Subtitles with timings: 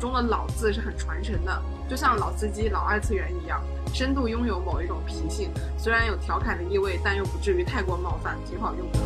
[0.00, 8.98] 中的“老”字是很传神的，就像老司机、老二次元一样，深度拥有某一种脾性，虽然有调侃的意味，但又不至于太过冒犯，挺好用的。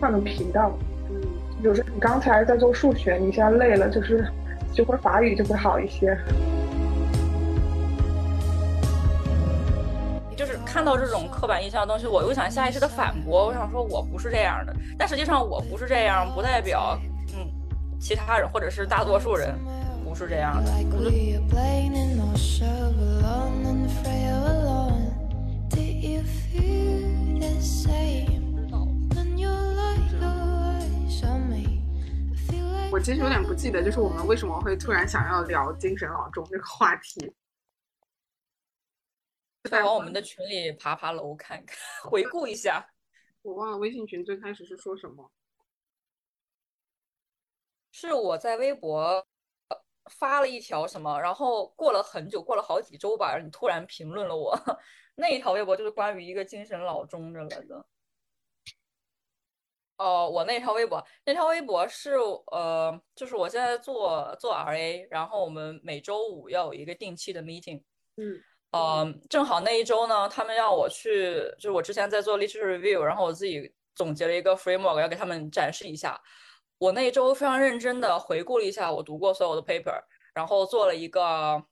[0.00, 0.70] 换个频道，
[1.10, 1.20] 嗯，
[1.60, 4.24] 比如说你刚才在做数学，你现在累了，就是
[4.72, 6.16] 学会法语就会好一些。
[10.36, 17.15] 就是看到这种刻板印象的东西，我又想下意识的反驳，我想说我不是这样的，但实际上我不是这样，不代表嗯
[18.00, 19.58] 其他人或者是大多数人
[20.04, 20.70] 不是这样的。
[32.92, 37.34] 我其实有点不记得，就是我们为什么会突然想要聊精神老中这个话题。
[39.68, 41.76] 再往我们的群里爬爬楼看看，
[42.08, 42.86] 回顾一下。
[43.42, 45.30] 我忘了微信群最开始是说什么。
[47.98, 49.26] 是我在微博
[50.10, 54.54] 发了一条什么，然后过了很久，过了好几周吧，你突然评论了我
[55.16, 57.86] 那一条微博，就是关于一个精神老中的来的。
[59.96, 62.16] 哦，我那条微博，那条微博是
[62.52, 67.82] 呃，就是我现在做做 RA，然后我们每周五要有一个定期的 meeting。
[68.16, 68.44] 嗯。
[68.72, 76.20] 呃，正好那一周呢，他们让我去，就是我之前在做 literature review，然后我自己总结了一个 framework，要给他们展示一下。
[76.78, 79.98] 我那一周非常认真的回顾了一下我读过所有的 paper，
[80.34, 81.62] 然后做了一个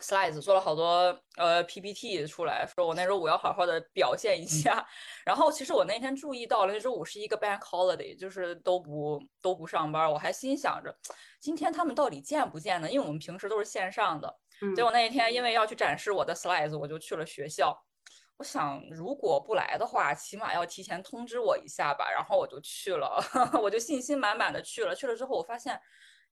[0.00, 4.84] slides，做了好多呃 PPT 出来，说我那周五要好好的表现一下。
[5.24, 10.10] 然后其实我那天注意到了，那周五是一个 bank holiday，就是都不都不上班。
[10.10, 10.92] 我还心想着，
[11.38, 12.90] 今天他们到底见不见呢？
[12.90, 14.38] 因为我们平时都是线上的。
[14.74, 17.76] 结果那一天，因为要去展示我的 slides，我就去了学校。
[18.42, 22.10] 我想，如果不来的话，起码要提前通知我一下吧。
[22.10, 23.22] 然后我就去了，
[23.62, 24.92] 我就信心满满的去了。
[24.92, 25.80] 去了之后，我发现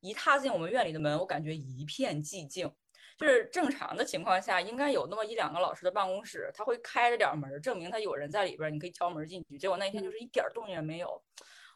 [0.01, 2.69] 一踏进我们院里的门，我感觉一片寂静。
[3.17, 9.57] 就是正常的情况下，应该有那么一两个老师的办公室，他会开着点门，证明他有人在里边，你可以敲门进去。
[9.57, 11.23] 结果那一天就是一点动静也没有。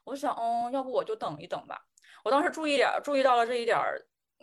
[0.02, 1.80] 我想，嗯，要不我就等一等吧。
[2.24, 3.78] 我当时注意点，注意到了这一点。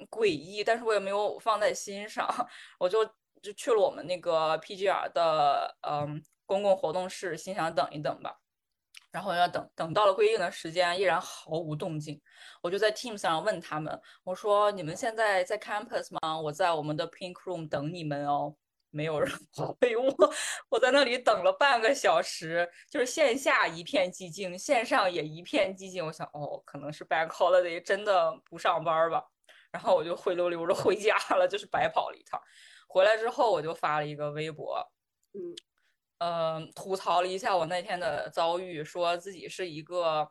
[0.09, 2.27] 诡异，但是我也没有放在心上，
[2.79, 3.07] 我就
[3.41, 8.37] 就去了我们那个 PGR 的嗯公共活动室，心想等一等吧。
[9.11, 12.21] 然后要等等到了规定的时间，依然毫无动静。
[12.61, 16.39] 我就在 Teams 上问他们，我说你们现在在 Campus 吗？
[16.39, 18.55] 我在我们的 Pink Room 等你们哦。
[18.93, 20.33] 没有人回我，
[20.67, 26.05] 我在那里等了半个小时，就是线下一片寂静，线上也一片寂静。
[26.05, 29.23] 我想，哦，可能是 Bank Holiday 真的不上班吧。
[29.71, 32.37] 然后我就灰溜溜的回家了，就是白跑了一趟。
[32.91, 34.85] 回来之后，我就发了一个微博，
[35.31, 35.55] 嗯，
[36.19, 40.29] 呃，吐槽了一下我那天的遭遇，说自己是一个，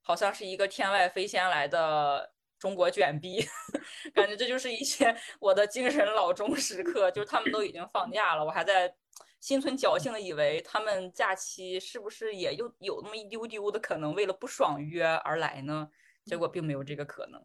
[0.00, 3.44] 好像是一个天外飞仙来的中国卷逼，
[4.14, 7.10] 感觉这就是一些我的精神老中时刻。
[7.10, 8.94] 就是他们都已经放假了，我还在
[9.40, 15.86] 心存侥幸的以为他们假期是不是也又有那么一丢丢的可能为了不爽约而来呢？
[16.24, 17.44] 结果并没有这个可能。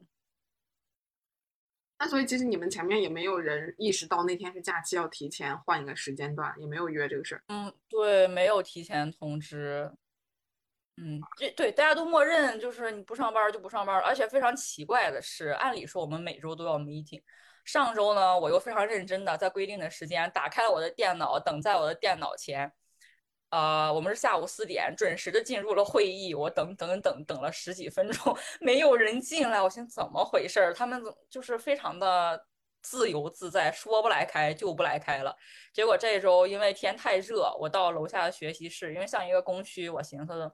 [1.97, 7.44] 那所以其实你们前面也没有人意识到那天是假期，要提前换一个时间段，也没有约这个事儿。
[7.47, 9.89] 嗯，对，没有提前通知。
[10.97, 17.22] 嗯，这对大家都默认就是你不上班就不上班，而且非常奇怪的是，按理说我们每周都要 meeting，
[17.63, 22.72] 上周呢我又非常认真的在规定的时间打开了我的电脑，等在我的电脑前。
[23.51, 30.73] 呃，我们是下午四点准时的进入了会议，我等等等等了十几分钟， 没有人进来，我心怎么回事儿？
[30.73, 32.45] 他们就是非常的
[32.81, 35.33] 自由自在，说不来开就不来开了。
[35.73, 40.51] 结果这周因为天太热，我到楼下的学习室，因为像一个工区，我寻思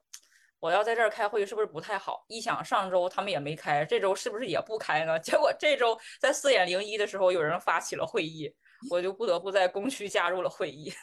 [0.59, 2.23] 我要在这儿开会是不是不太好？
[2.27, 5.17] 一想上周他们也没开，这周是不是也不开呢？
[5.25, 8.53] 结果这周在四点零一的时候有人发起了会议，
[8.91, 10.93] 我就不得不在工区加入了会议。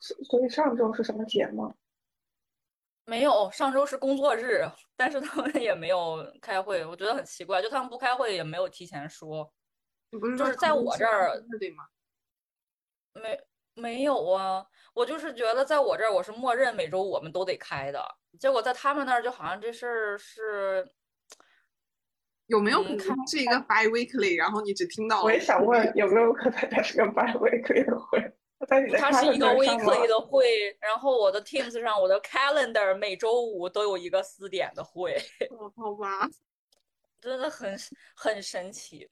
[0.00, 1.74] 所以上周是什么节吗？
[3.04, 4.64] 没有，上周是工作日，
[4.96, 9.52] 但是他们也没有开会，我觉得很奇怪，就他们不开会也没有提前说。
[10.10, 11.84] 就是在我这儿对吗？
[13.14, 13.40] 没
[13.74, 18.04] 没有啊，我就是觉得在我这儿我是默认每周我们都得开的，
[18.38, 20.88] 结果在他们那儿就好像这事儿是
[22.46, 28.32] 有没有可能是一个 bi-weekly，然后你只听到我也想问有没有可能它是个 bi-weekly 的会？
[28.68, 35.16] 它是一个 weekly 的会，然后我的 Teams 上，我的 Calendar 每周五都有一个四点的会。
[35.76, 36.28] 好吧，
[37.20, 37.74] 真的很
[38.14, 39.10] 很神奇。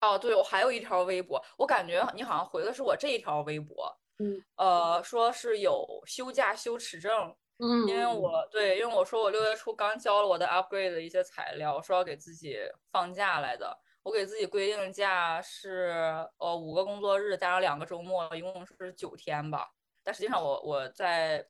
[0.00, 3.96] 哦，对，我还有一条微博，我感觉你好像回的是我这一条微博。
[4.18, 12.58] 嗯，呃，说是有休假羞耻症，嗯，因为我对，因为我说我六月初刚交了我的 upgrade 的一些材料，说要给自己
[12.90, 13.78] 放假来的。
[14.06, 15.92] 我给自己规定的假是
[16.38, 19.68] 呃五个工作日加上两个周末，一共是九天吧。
[20.04, 21.44] 但实际上我我在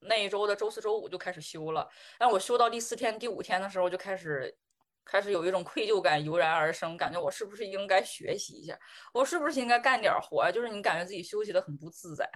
[0.00, 1.88] 那一周的周四周五就开始休了，
[2.18, 4.54] 但我休到第四天第五天的时候就开始
[5.06, 8.78] 开始有一种愧疚感油然而生，感觉我是不是应该学习一下，
[9.14, 10.52] 我是不是应该干点活呀？
[10.52, 12.28] 就是你感觉自己休息的很不自在。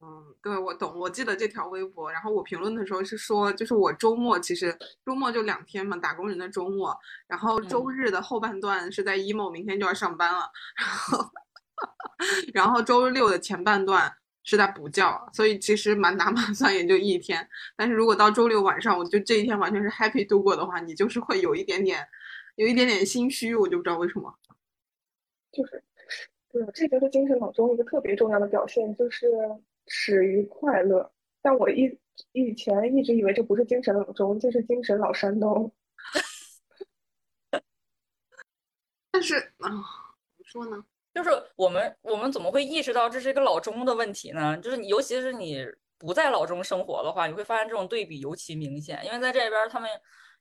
[0.00, 0.96] 嗯，对，我懂。
[0.96, 4.72] 我记得这条微博，然后我评论的时候是说，就是我周末其实
[5.04, 6.96] 周末就两天嘛，打工人的周末，
[7.26, 10.48] 然后周日的后半段是在 emo，明天就要上班了，
[10.78, 11.30] 然后
[12.54, 14.12] 然后周六的前半段
[14.44, 17.48] 是在补觉，所以其实满打满算也就一天。
[17.74, 22.06] 但是如果到周六晚上，我就这一天完全是 happy 度过的话，你就是会有一点点，
[22.54, 24.32] 有一点点心虚，我就不知道为什么。
[25.50, 25.82] 就是，
[26.52, 29.26] 对，这就是精神老中一个特别重要的表现，就是。
[29.88, 31.10] 始于快乐，
[31.42, 31.98] 但我一
[32.32, 35.72] 以前一直以为这不是精神老中，这是精神老山东。
[39.10, 40.84] 但是啊，怎么说呢？
[41.14, 44.56] 就是我们我们怎么会意识到这是一个老中的问题呢？
[44.58, 49.04] 就是你，尤其是你不在老中生活的话，你会发现这种对比尤其明显。
[49.04, 49.88] 因为在这边他们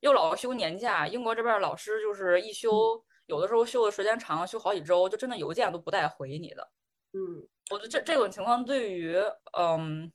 [0.02, 6.70] 又老休年假，英国这边老师就是一休，有的时候休的时间长，休好几周，就真的邮件都不带回你的。
[7.14, 7.48] 嗯。
[7.70, 9.18] 我觉得这这种情况对于
[9.58, 10.12] 嗯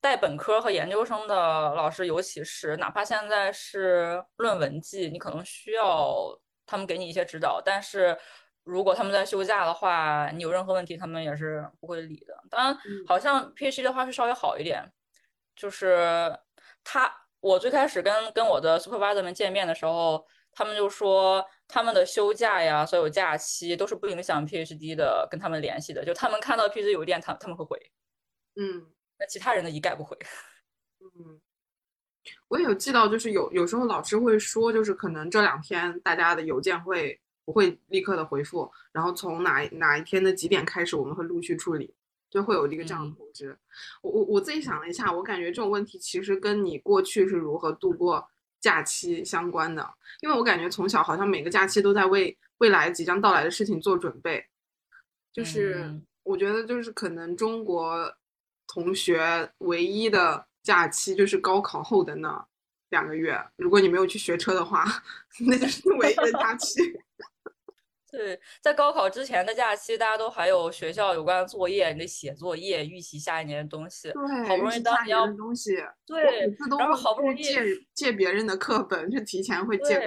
[0.00, 1.34] 带本科和研究生的
[1.74, 6.36] 老师，尤其是哪怕现在是论文季，你可能需要
[6.66, 8.18] 他们给你一些指导，但是
[8.64, 12.34] 如果他们在休假的话，你有任何问题，他们也是不会理的。
[12.50, 14.84] 当然，好像 PhD 的话是稍微好一点，
[15.54, 16.36] 就是
[16.82, 21.44] 他我最开始跟跟我的 supervisor 们见面的时候，他们就说。
[21.68, 26.02] 他们的休假呀，所有假期都是不影响 PhD 的，跟他们联系的。
[26.02, 27.78] 就他们看到 PhD 邮件，他他们会回，
[28.56, 28.86] 嗯，
[29.18, 30.16] 那其他人的一概不回。
[31.00, 31.38] 嗯，
[32.48, 41.94] 我也有记到，就是有有时候老师会说，就是可能这两天大家的邮件会不会立刻的回复，然后从哪哪一天的几点开始，我们会陆续处理，
[42.30, 43.56] 就会有一个这样的通知。
[44.00, 48.26] 我我我自己想了一下，我感觉这种问题其实跟你过去是如何度过。
[48.60, 49.88] 假期相关的，
[50.20, 54.44] 因为我感觉从小好像每个假期都在为未来即将到来的事情做准备。
[55.32, 58.12] 就是我觉得，就是可能中国
[58.66, 62.46] 同学唯一的假期就是高考后的那
[62.90, 64.84] 两个月，如果你没有去学车的话，
[65.46, 66.80] 那就是唯一的假期。
[68.10, 74.10] 对，在高考之前的假期，大家都还有学校有关的作业，你得写作业，预习下一年的东西。
[74.12, 75.76] 对，好不容易当年的东西，
[76.06, 77.62] 对，然后好不容易借
[77.92, 79.98] 借别人的课本，就提前会借。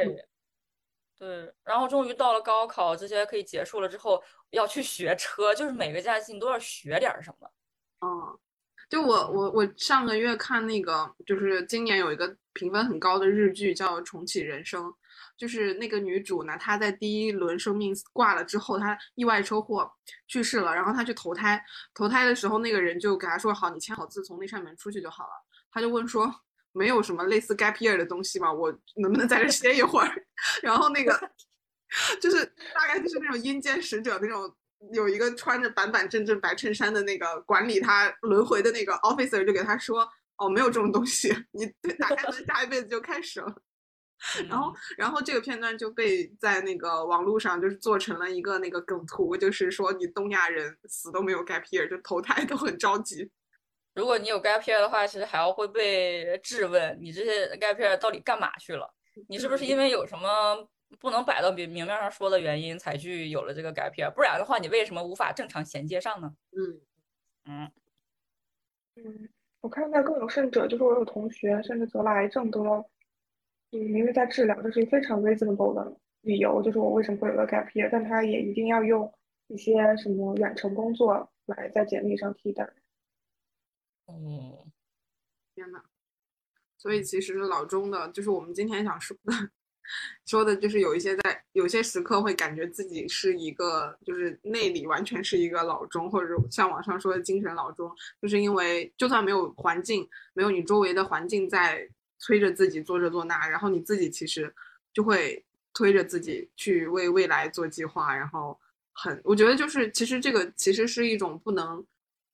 [1.20, 4.20] 对，然后终于到了高考这些可以结束了之后，
[4.50, 7.48] 要去学车，就是每个假期你都要学点什么。
[8.00, 8.40] 嗯，
[8.90, 14.86] 就我我我上个月看那个，就是今年有一个评分很高的日剧叫《重启人生》。
[15.42, 19.92] 就是那个女主呢，她在第一轮生命挂了之后，她意外车祸
[20.28, 21.60] 去世了，然后她去投胎，
[21.96, 25.32] 投胎的时候那个人就给她说：“好，你签好字，从那扇门出去就好了。”
[25.74, 26.32] 她就问说
[26.74, 28.54] ：“没有什么类似 gap year 的东西吗？
[28.54, 30.26] 我能不能在这歇一会儿？”
[30.62, 31.20] 然后那个
[32.22, 32.46] 就是
[32.76, 34.56] 大概就是那种阴间使者那种，
[34.94, 40.08] 有一个穿着板板正正白衬衫的那个管理他轮回的那个 officer 就给他说
[40.38, 41.66] ：“哦，没有这种东西，你
[41.98, 43.56] 打开门，下一辈子就开始了。”
[44.48, 53.30] 然后，然后这个片段就被在那个网络上就是做成了一个那个梗图，就是说你东亚人死都没有 gap year，就投胎都很着急。
[53.96, 58.94] 如果你有 gap year 的话，其实还要会被质问，你这些 gap year 到底干嘛去了？
[59.28, 64.12] 你是不是因为有什么不能摆到明明面上说的原因才去有了这个 gap year？
[64.14, 66.32] 不然的话，你为什么无法正常衔接上呢？
[66.52, 66.82] 嗯
[67.46, 67.72] 嗯
[68.98, 69.30] 嗯，
[69.62, 72.88] 我看到更有甚者，就是我有同学甚至得了癌症得了。
[73.72, 79.10] 嗯，因为在治疗，这是非常 reasonable 的理由，就是我为什么会有个 gap year，但他也一定要用
[79.48, 82.70] 一些什么远程工作来在简历上替代。
[84.08, 84.70] 嗯，
[85.56, 85.82] 天呐，
[86.78, 89.34] 所以其实老钟的，就是我们今天想说的，
[90.28, 97.90] 说的就是有一些在有些时刻会感觉自己是一个，就是内里完全是一个老钟，或者像网上说的精神老钟，
[98.22, 101.90] 就是因为就算没有环境，没有你周围的环境在。
[102.22, 104.54] 催着自己做这做那，然后你自己其实
[104.94, 108.58] 就会推着自己去为未来做计划，然后
[108.94, 111.86] 很，我觉得就是其实这个其实是一种不能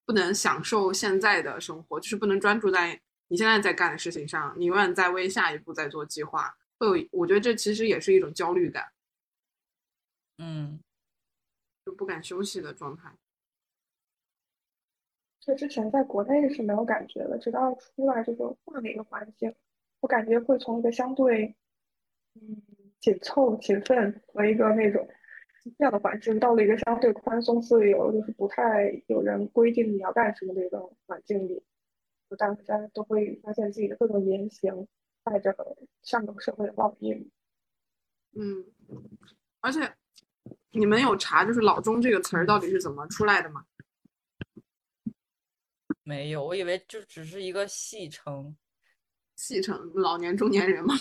[0.06, 8.92] 不能享受现在的生活，就是不能专注在你现在在干的事情上，你永远在为下一步在做计划，会有，我觉得这其实也是一种焦虑感，
[10.40, 10.80] 嗯，
[11.86, 13.18] 就不敢休息的状态。
[15.40, 19.56] 就之前在国内是没有感觉的，直到出来这个换了一个环境，
[20.00, 21.56] 我感觉会从一个相对
[22.36, 22.62] 嗯
[23.00, 25.08] 紧凑、勤奋和一个那种
[25.78, 31.64] 这样的环境，到了一个相对宽松、自由，就是不太有人规定你要干什么的一个环境里，
[32.30, 34.88] 就大家都会发现自己的各种言行
[35.24, 35.56] 带着
[36.04, 37.30] 上流社会的烙印。
[38.34, 38.66] 嗯，
[39.62, 39.94] 而且
[40.72, 43.66] 你们有查就是“老中”这个词儿到底是怎么出来的吗？
[46.04, 48.56] 没有，我以为就只是一个戏称，
[49.38, 50.94] 戏称老年中年人吗？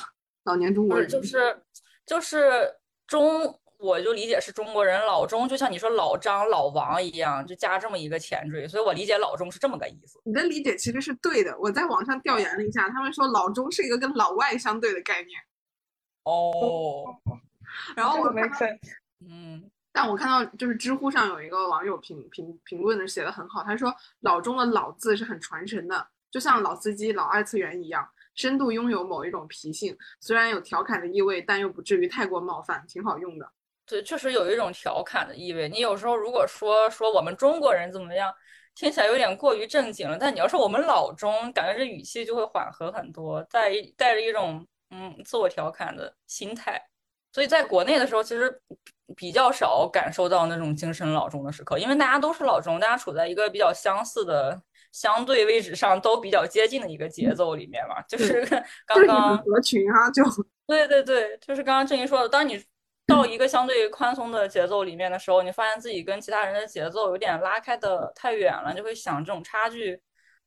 [0.45, 1.61] 老年中国人就是
[2.07, 2.73] 就是
[3.09, 10.21] 中，我就理解是中国人老中，就像你说老张、老王一样，就加这么一个前缀，所以我理解老中是这么个意思。
[10.25, 11.59] 你的理解其实是对的。
[11.59, 15.41] 我在网上调研了一下，他们说老中是一个跟老外相对的概念。
[16.23, 17.05] 哦，
[17.97, 18.79] 然后我没事，
[19.29, 19.69] 嗯。
[19.93, 23.91] 但我看到就是知乎上有一个网友评评评论的写的很好，他说
[24.21, 33.51] 老中的老字是很传神的，就像老司机、老二次元一样，深度拥有某一种脾性，虽然有调侃的意味，但又不至于太过冒犯，挺好用的。
[33.85, 35.69] 对，确实有一种调侃的意味。
[35.69, 38.33] 你有时候如果说说我们中国人怎么样，
[38.75, 46.81] 听起来有点过于正经了，但你要说我们老中，感觉这语气就会缓和很多，带带着一种嗯自我调侃的心态。
[47.33, 48.61] 所以在国内的时候，其实
[49.15, 54.61] 比较少感受到那种精神老中的时刻，因为大家都是老中，大家处在一个比较相似的
[54.93, 58.01] 相对位置上，都比较接近的一个节奏里面嘛。
[58.03, 58.45] 就是
[58.87, 60.23] 刚刚合群啊，就
[60.67, 62.63] 对对对，就是刚刚郑怡说的，当你
[63.07, 70.01] 到一个相对宽松的节奏里面的时候，你发现自己跟其他人的节奏有点拉开的太远了，就会想这种差距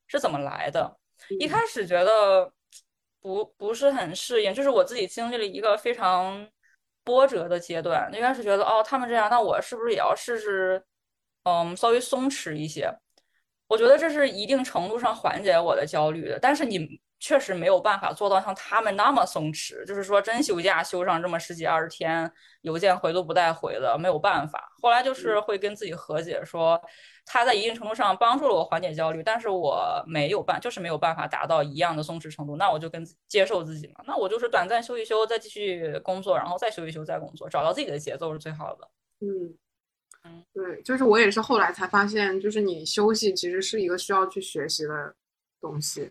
[0.07, 0.97] 是怎么来的。
[1.39, 2.51] 一开始觉得
[3.21, 6.47] 不不是很适应，就是我自己经历了一个非常。
[7.01, 10.83] 波折的阶段，一开始觉得哦，他们这样，那我是不是也要试试，
[11.43, 12.93] 嗯，稍微松弛一些？
[13.69, 16.37] 我觉得这是一定程度上缓解我的焦虑的。
[16.37, 22.29] 但是你确实没有办法做到像他们那么松弛，就是说真休假休上这么十几二十天，
[22.61, 24.69] 邮件回都不带回的，没有办法。
[24.81, 26.81] 后来就是会跟自己和解，说
[27.25, 32.55] 他在一定程度上帮助了我缓解焦虑，但是我没有办，就是没有办法达到一样的松弛程度。
[32.55, 38.89] 那我就跟接受自己嘛，那我就是短暂休一休，再继续工作，然后再休一休再工作，找到自己的节奏是最好的。
[39.19, 39.53] 嗯嗯，
[40.53, 45.15] 对，就是我也是后来才发现，就是你休息其实是一个需要去学习的
[45.61, 46.09] 东西，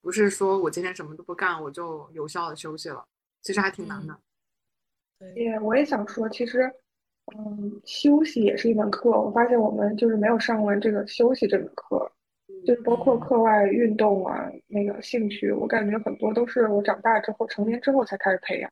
[0.00, 3.04] 不是说我今天什么都不干我就有效的休息了，
[3.42, 4.18] 其实还挺难的。
[5.18, 6.70] 对我也想说，其实，
[7.38, 9.10] 嗯，休息也是一门课。
[9.10, 12.12] 我发现我们就是没有上完这个休息这门课，
[12.66, 18.70] 就是包括课外运动啊，那个兴趣，我感觉很多都是我长大之后、成年之后才开始培养。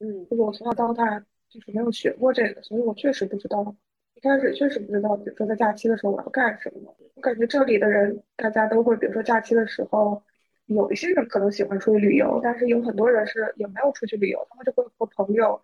[0.00, 3.74] 嗯，就是我从小到大就是没有学过这个，所以我确实不知道。
[4.16, 6.96] 一开始确实不知道，比如说在假期的时候我要干什么。
[7.14, 10.22] 我感觉这里的人大家都会，比如说假期的时候，
[10.64, 15.62] 有一些人可能喜欢出去旅游，但是有很多人是也没有出去旅游，他们就会和朋友。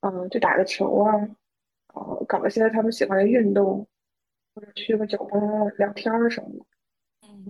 [0.00, 1.12] 嗯，就打个球啊，
[1.92, 3.84] 呃，搞一些他们喜欢的运动，
[4.54, 5.36] 或者去个酒吧
[5.76, 6.64] 聊天儿什么的。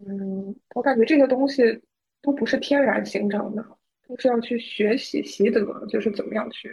[0.07, 1.83] 嗯，我感觉这个东西
[2.23, 3.63] 都不是天然形成的，
[4.09, 6.71] 都是要去学习习得，就是怎么样去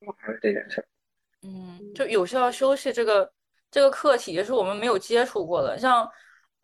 [0.00, 0.86] 玩这件事儿。
[1.44, 3.30] 嗯，就有效休息这个
[3.70, 6.08] 这个课题是我们没有接触过的，像。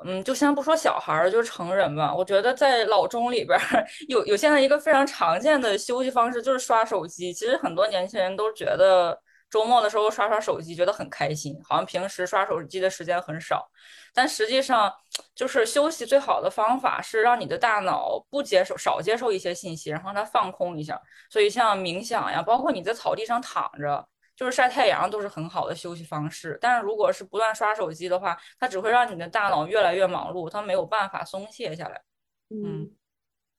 [0.02, 2.14] 嗯，就先不说小孩儿，就成人吧。
[2.14, 3.60] 我觉得在老中里边
[4.08, 7.34] 有有现在一个非常常见的休息方式，就是刷手机。
[7.34, 9.20] 其实很多年轻人都觉得
[9.50, 13.70] 周末的时候刷刷手机觉得很开心，好像平时刷手机的时间很少。
[14.14, 14.90] 但实际上，
[15.34, 20.98] 就是休息最好的方法是让你的大脑不接受少接受一些信息，然后让它放空一下。
[21.28, 24.08] 所以像冥想呀，包括你在草地上躺着。
[24.40, 32.00] 就是晒太阳都是很好的休息方式，但是如果是不断刷手机的话，它只会让你的大脑越来越忙碌，它没有办法松懈下来。
[32.48, 32.90] 嗯，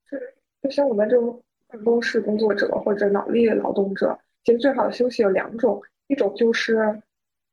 [0.10, 7.00] 是，就像我们这种办公室工作者或者脑力劳动者，其实最好的休息有两种，一种就是，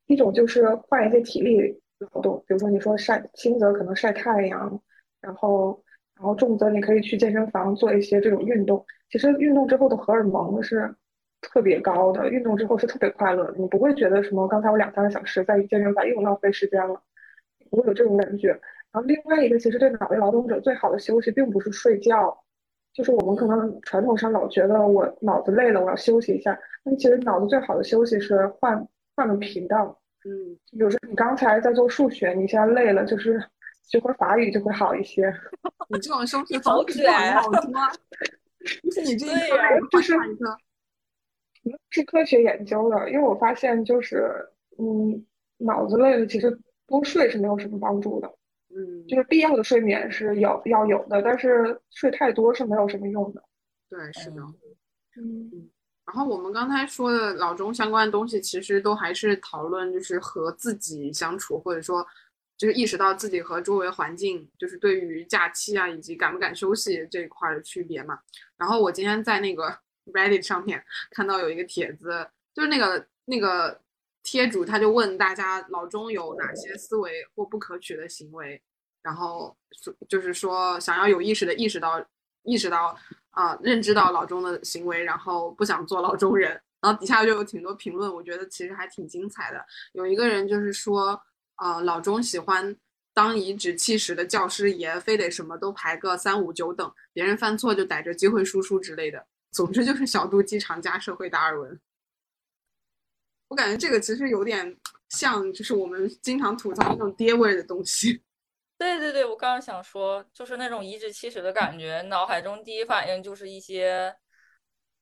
[0.06, 4.80] 一种就是换一些体力劳动，比如说你说晒，轻则可能晒太阳，
[5.20, 5.78] 然后，
[6.14, 8.82] 然后重则你可以去健身房做一些这种运动。
[9.10, 10.96] 其实运动之后的荷尔蒙是。
[11.40, 17.00] 特别高的运动之后是特别快乐的，你不会觉得什么刚才我两三个小时在健身房又浪费时间了，
[17.70, 18.48] 不会有这种感觉。
[18.90, 22.36] 然后另外一个，其实对脑力劳动者最好的休息并不是睡觉，
[22.92, 29.98] 就是我们可能传统上老觉得我脑子累了我要休息一下，但其实脑子最好的休息是换换个频道。
[30.24, 33.40] 嗯，比如说你刚才在做数学，你现在累了，就是
[33.84, 35.32] 学会法语就会好一些。
[35.88, 37.60] 你这种休息方式好多，
[38.82, 40.56] 就是你这一个就是一个。
[41.90, 44.30] 是科学研究的，因为我发现就是，
[44.78, 45.24] 嗯，
[45.58, 48.28] 脑子累了，其实多睡是没有什么帮助的。
[48.70, 53.42] 嗯，就是必要的睡眠是有要有的，但是睡太多是没有什么用的。
[53.88, 54.42] 对，是的。
[55.16, 55.70] 嗯
[56.06, 62.02] 然后我们刚才说的老中相关的东西，其实都还是讨论就是和自己相处，或者说
[62.56, 68.18] 就是意识到自己和周围环境，就是对于假期啊以及敢不敢休息这一块的区别嘛。
[68.56, 69.78] 然后我今天在那个
[70.12, 73.80] Reddit 上面看到有一个帖子，就是那个那个
[74.22, 78.60] 贴主他就问大家老中有哪些思维或不可取的行为，
[79.02, 79.56] 然后
[80.08, 82.04] 就是说想要有意识的意识到
[82.42, 82.98] 意识到。
[83.30, 89.64] 啊，认知到老中的行为，然后不想做老中人，然后底下就有挺多评论，我觉得其实还挺精彩的。
[89.92, 91.22] 有一个人就是说，
[91.54, 92.74] 啊，老中喜欢
[93.14, 99.24] 当颐指气使的教师爷，非得什么都排个三五九等，别人犯错就逮着机会输出之类的。
[99.50, 101.80] 总之就是小肚鸡肠加社会达尔文。
[103.48, 104.76] 我感觉这个其实有点
[105.08, 108.22] 像，就是我们经常吐槽那种爹味的东西。
[108.76, 114.14] 对对对，我刚刚想说，就是那种颐指气使的感觉，脑海中第一反应就是一些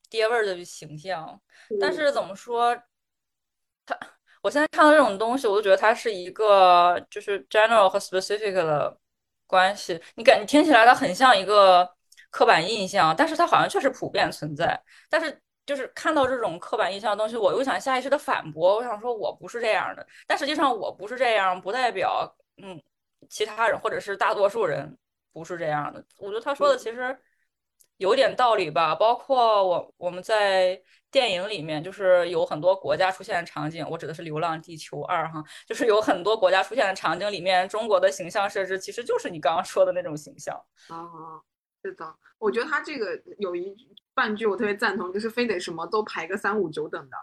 [0.09, 1.39] 爹味儿的形象。
[1.81, 2.75] 但是怎么说，
[3.85, 3.99] 他
[4.43, 8.97] 我现在看到这种东西，我就觉得它是一个就是 general 和 specific 的
[9.45, 10.01] 关系。
[10.15, 11.96] 你感你听起来它很像一个
[12.37, 14.79] 刻板印象，但是它好像确实普遍存在。
[15.09, 20.07] 但是就是看到这种刻板印象的东西，我又想下意识的反驳，我想说我不是这样的。
[20.27, 22.83] 但实际上我不是这样，不代表嗯。
[23.29, 24.97] 其他人或者是大多数人
[25.33, 27.19] 不是这样的，我觉得他说的其实
[27.97, 28.95] 有点道理吧。
[28.95, 40.55] 包括我我们在电影里面，就是有很多国家出现的场景，我指的是《流浪地球二》哈，就是有很多国家出现的场景里面，中国的形象设置其实就是你刚刚说的那种形象。
[40.89, 40.97] 啊，
[41.87, 43.75] 是的，我觉得他这个有一
[44.15, 47.17] 半句我特别赞同，就是非得什么都排个三五九等的。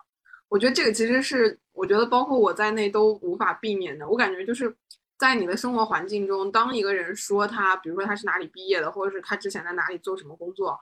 [0.47, 4.07] 我觉得这个其实是我觉得包括我在内都无法避免的。
[4.07, 4.75] 我感觉就是。
[5.15, 10.77] 在你的生活环境中，当一个人说他，比如说他是哪里毕业的，或者是他之前在哪里做什么工作，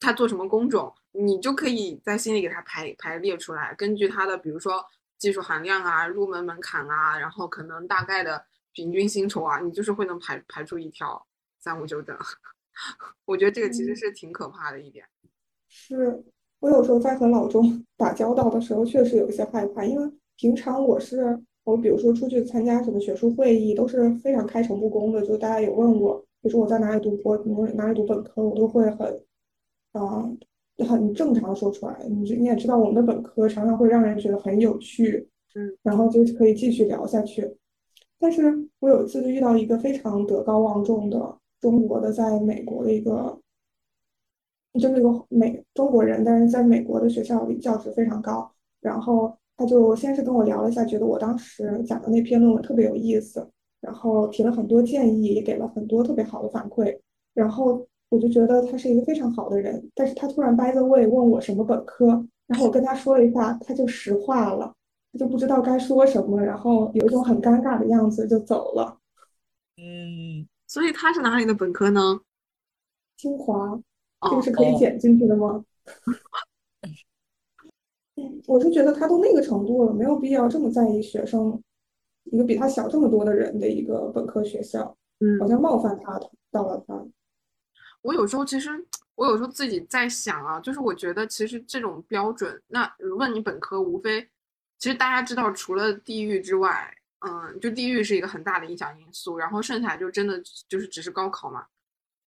[0.00, 4.84] 他做什么工种，你就可以在心里给他排排列出来，根据他的比如说
[5.18, 11.24] 技术含量啊、入门门槛啊，然后可能大概的平均薪酬啊，你就是会能排排出一条
[11.60, 12.18] 三五九等。
[13.26, 15.04] 我觉得这个其实是挺可怕的一点。
[15.68, 16.24] 是
[16.60, 21.42] 我有时候在和老钟 打交道的时候，确实有一些害怕，因为平常我是。
[21.64, 29.24] 我比如说出去参加什么学术会议都是非常开诚布公的，就大家有问我，比如说我在哪里读博，哪里读本科，我都会很，
[29.92, 30.30] 啊，
[30.86, 32.04] 很正常说出来。
[32.06, 37.56] 你你也知道，我们的本科常常会让人觉得很有趣，嗯，然后就可以继续聊下去。
[38.18, 43.38] 但是我有一次就遇到一个非常德高望重的中国的在美国的一个，
[44.80, 49.36] 就是一个美中国人，但是在美国的学校里教职非常高，然后。
[49.56, 53.48] 他就先是跟我聊了一下，觉得我当时讲的那篇论文特别有意思，
[53.80, 56.98] 然后提了很多建议，也给了很多特别好的反馈。
[57.34, 59.88] 然后我就觉得他是一个非常好的人。
[59.94, 64.74] 但是他突然 by the way 问我什么本科，然后我跟他说了一下，他就石化了，
[65.12, 68.98] 他就不知道该说什么，然后有一种很尴尬的样子就走了。
[69.76, 72.20] 嗯，所以他是哪里的本科呢？
[73.16, 73.80] 清华，
[74.28, 75.64] 这个是可以剪进去的吗？
[78.48, 81.62] 我是觉得他都那个程度了，没有必要这么在意学生，
[82.24, 86.18] 一个比他小这么多的人的一个本科学校，嗯，好像冒犯他
[86.50, 87.06] 到了他。
[88.02, 88.68] 我有时候其实，
[89.14, 94.28] 我有时候自己在想啊，就是我觉得其实这种标准，那问你本科，无非
[94.80, 96.92] 其实大家知道，除了地域之外，
[97.26, 101.66] 嗯，就地域是一个很大的影响因素，然后剩下就真的就是只是高考嘛，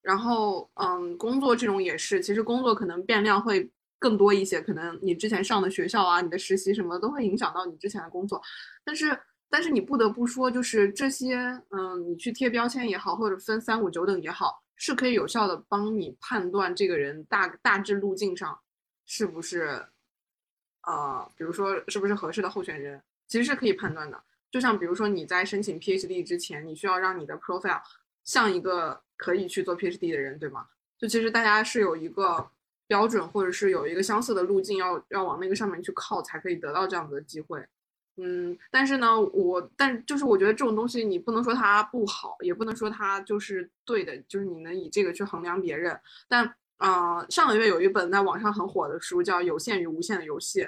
[0.02, 3.70] 然后嗯，工作这种也是，其实工作可能变量会。
[4.00, 8.40] 更多一些，可能你之前上的学校啊，你的实习什么都会影响到你之前的工作。
[8.86, 11.36] 但是，但是你不得不说，就是这些，
[11.72, 18.56] 嗯，你去贴标签也好，或者分三五九等也好，是可以有效的帮你判断这个人大大致路径上
[19.08, 19.84] 是不是，
[20.84, 24.24] 呃，比如说是不是合适的候选人，其实是可以判断的。
[24.52, 27.82] 就像比如说你在申请 PhD 之前，你需要让你的 profile
[28.24, 30.68] 像一个可以去做 PhD 的人，对吗？
[30.98, 32.50] 就其实大家是有一个。
[32.90, 37.62] 标准或者是有一个相似的路径，要要往那个上面去靠，才可以得到这样子的机会。
[38.16, 46.00] 嗯，但是呢，我但就是我觉得这种东西你不能说它不好，也不能说它就是对的，就是你能以这个去衡量别人。
[46.30, 50.62] 但啊，上个月有一本在网上很火的书叫《有限与无限的游戏》，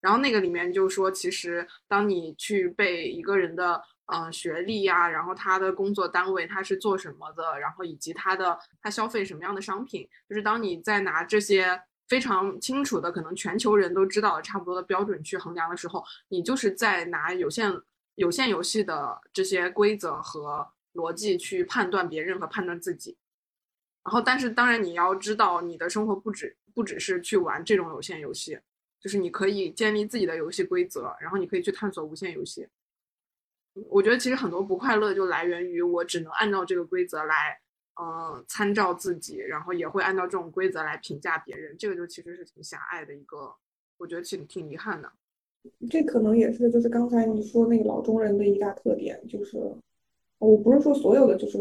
[0.00, 3.82] 然后那个里面就说，其实当你去被一个人的。
[4.12, 17.72] 嗯，学历呀，然后他的工作单位他是做什么的，然后以及他的他消费什么样的商品，就是当你在拿这些非常清楚的，可能全球人都知道的差不多的标准去衡量的时候，你就是在拿有限
[18.16, 23.16] 有限游戏的这些规则和逻辑去判断别人和判断自己。
[24.02, 28.58] 然后，但是当然你要知道，你的生活不止不只是去玩这种有限游戏，
[29.00, 32.68] 就是你可以建立自己的游戏规则，然后你可以去探索无限游戏。
[33.88, 37.58] 我觉得其实很多不快乐就来源于我只能按照这个规则来，
[37.96, 43.54] 呃，参照自己，然后也会按照这种规则来评价别人，这个就其实是挺狭隘的一个，
[43.98, 45.10] 我觉得挺挺遗憾的。
[45.88, 49.58] 这可能也是就是刚才你说那个老中人的一大特点，就是
[50.38, 51.58] 我不是说所有的就是。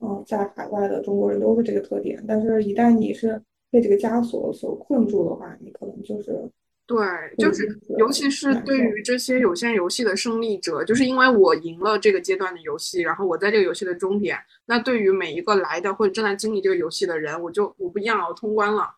[0.00, 6.50] 嗯，在海外的中国人都是这个特点，但是，一旦你是被这个枷锁所困住的话，你可能就是
[6.86, 6.96] 对，
[7.36, 18.88] 就是，尤其是对于这些有限游戏的胜利者，就是因为我赢了这个阶段的游戏，然后我在这个游戏的终点，那对于每一个来的或者正在经历这个游戏的人，我就我不一样，我通关了，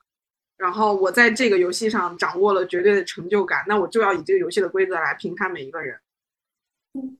[0.56, 5.96] 然后我在这个游戏上掌握了绝对的成就感，那我就要以这个游戏的规则来评判每一个人。
[6.94, 7.18] 嗯，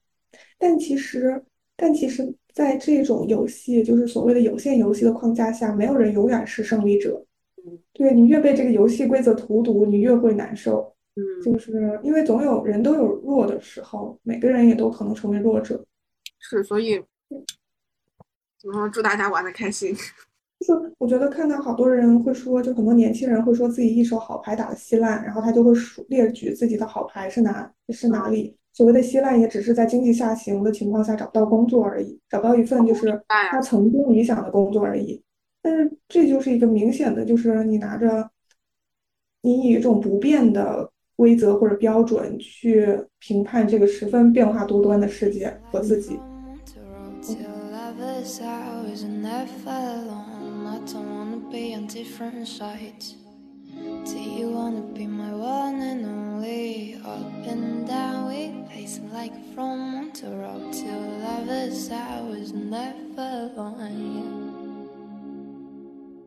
[0.59, 1.45] 但其实，
[1.77, 2.35] 但其实。
[2.53, 7.25] 在这种游戏，就是所谓的有限游戏的框架下，没有人永远是胜利者。
[7.67, 10.95] 嗯，对你越被这个游戏规则荼毒，你越会难受。
[11.17, 15.85] 嗯，就是因为总有人都有弱的时候，每个人也都可能成为弱者。
[16.39, 17.03] 是，所以，
[18.61, 18.89] 怎么说？
[18.89, 19.95] 祝大家玩的开心。
[20.61, 28.55] 就是我觉得看到好多人会说，就很多年轻人会说自己一手好牌打的稀烂，然后他就会数列举自己的好牌是哪是哪里。
[28.73, 33.21] 所谓的稀烂，也只是在经济下行的情况下找不到工作而已，找不到一份就是
[33.51, 35.23] 他曾经理想的工作而已。
[35.63, 38.31] 但是这就是一个明显的，就是你拿着
[39.43, 46.19] 你以一种不变的规则或者标准去评判这个十分变化多端的世界和自己。
[59.13, 64.50] Like from one to road till lovers I was never on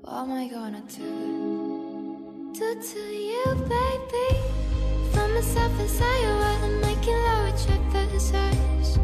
[0.06, 2.52] What am I gonna do?
[2.54, 4.36] Do to you, baby?
[5.14, 8.98] Find myself inside your world and making love with other's eyes.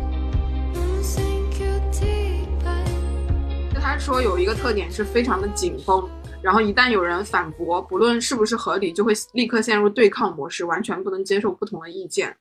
[0.76, 2.84] I'm sink you deeper.
[3.80, 6.10] 他说有一个特点是非常的紧绷。
[6.42, 12.36] 然后一旦有人反驳，不论是不是合理，就会立刻陷入对抗模式，完全不能接受不同的意见。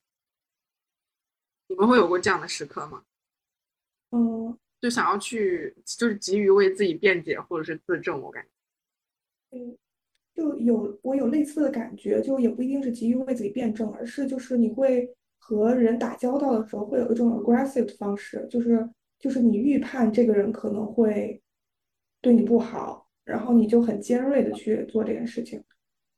[1.69, 3.03] 你们会有过这样的时刻吗？
[4.11, 8.21] 嗯，就想要去，就是急于为自己辩解或者是自证。
[8.21, 9.77] 我感觉，嗯，
[10.35, 18.89] 就有我有类似的感觉，就也不一定是急于为自己辩证，而是就是你会和人打交道的时候，会有一种 aggressive 的方式，就是
[19.19, 21.43] 就是你预判这个人可能会
[22.21, 23.07] 对你不好。
[23.25, 25.63] 然后你就很尖锐的去做这件事情，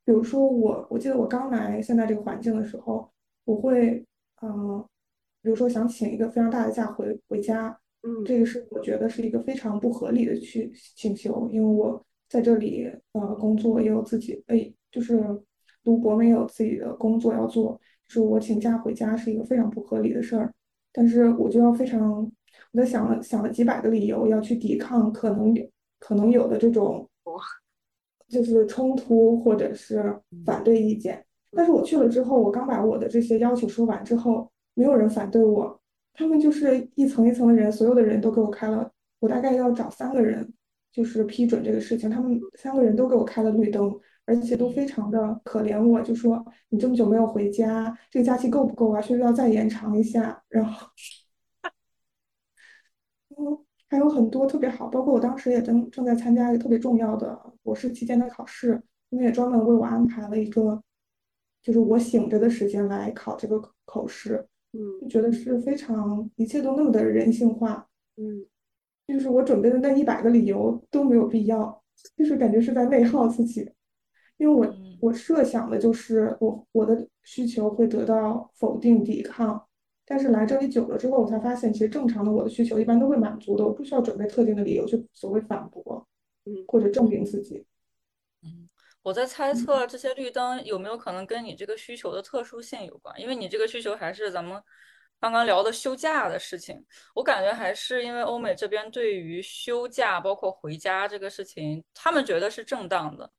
[0.04, 3.10] 比如说我，我记得我刚来现在这个环境的时候，
[3.44, 4.06] 我会，
[4.42, 4.86] 嗯，
[5.42, 15.22] 比如说想请一个非常大的假回回家，嗯，这个是我觉得是一个非常不合理的去请求，因为我在这里呃工作也有自己，哎，就是
[15.84, 20.52] 读博没有自己的工作要做，就是我请假回家是一个非常不合理的事儿，
[20.92, 22.30] 但是我就要非常，
[22.72, 25.68] 我在想了想了几百个理由要去抵抗可能有。
[26.02, 27.06] 可能有的这种，
[28.26, 35.79] 就是冲突或者是反对意见，但是我去了之后，我刚把我的这些要求说完之后，没有人反对我，
[36.14, 40.52] 他们就是一层一层的人，所有的人都给我开了，我大概要找三个人，
[40.92, 43.94] 就是批准这个事情，他们三个人都给我开了绿灯，
[44.24, 49.00] 而且都非常的可怜我，就说你这么久没有回家，这个假期够不够啊？
[49.00, 50.42] 需不需要再延长一下？
[50.48, 50.88] 然后，
[53.30, 53.64] 嗯。
[53.90, 60.80] 还有很多特别好，包括我当时也正正在参加一个特别重要的博士期间的考试，他们也专门为我安排了一个，
[61.60, 64.46] 就是我醒着的时间来考这个口试。
[64.72, 67.88] 嗯，觉得是非常，一切都那么的人性化。
[68.16, 68.46] 嗯，
[69.06, 71.82] 就是我准备的那一百个理由都没有必要，
[72.16, 73.68] 就是感觉是在内耗自己，
[74.36, 79.60] 因为我我设想的就是我我的需求会得到否定抵抗。
[80.04, 86.06] 但是来这里久了之后，我才发现，其实正常的我的需求一般都会满足的，我不需要准备特定的理由去所谓反驳，
[86.46, 87.64] 嗯，或者证明自己。
[89.00, 94.62] 嗯，我在猜测这些绿灯有没有可能跟你这个需求的特殊性有关，因为你这个需求还是咱们
[95.18, 96.84] 刚刚聊的休假的事情，
[97.14, 103.30] 我感觉还是因为欧美这边对于休假包括回家这个事情，他们觉得是正当的。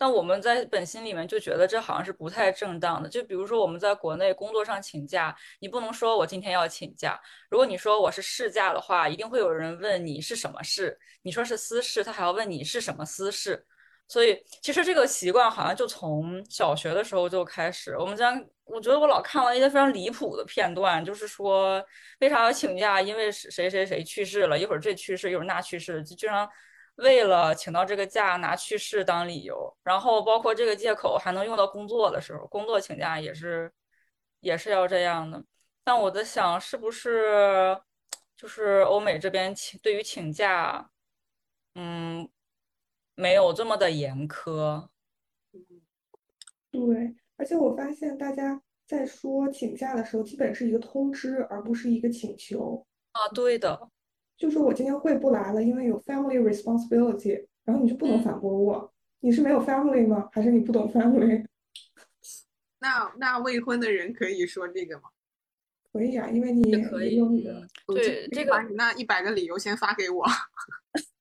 [0.00, 3.08] 但我们在本心里面就觉得这好像是不太正当的。
[3.08, 7.20] 就比如说我们在国内工作上请假，你不能说我今天要请假。
[7.50, 10.96] 如果你说我是事假的话，一定会有人问你是什么事。
[11.22, 13.66] 你说是私事，他还要问你是什么私事。
[14.08, 17.94] 所以其实这个习惯好像就从小学的时候就开始。
[17.98, 18.32] 我们家
[18.64, 21.84] 我觉得我老看到一些非常离谱的片段，就是说
[22.20, 23.02] 为啥要请假？
[23.02, 26.48] 因为谁谁谁去世了，一会儿这去世，一会儿那去世，就经常
[26.96, 33.70] 为了请到这个假拿去世当理由，然后包括这个借口还能用到工作的时候，工作请假也是
[34.40, 35.44] 也是要这样的。
[35.84, 37.78] 但我在想，是不是
[38.36, 40.88] 就是欧美这边请对于请假，
[41.74, 42.26] 嗯。
[43.18, 44.86] 没有这么的严苛，
[46.70, 52.86] 对，而且我发现大家在说请假的时候，基本是一个通知，而不是一个请求。
[53.10, 53.90] 啊，对的，
[54.36, 60.28] 就是我今天会不来了，因为有 family responsibility，然后你就不能反驳我，你是没有 family 吗？
[60.30, 61.44] 还是你不懂 family？
[62.78, 65.10] 那那未婚的人可以说这个吗？
[65.92, 70.24] 可以啊，因为你可以用你的，对这个把你那一百个理由先发给我。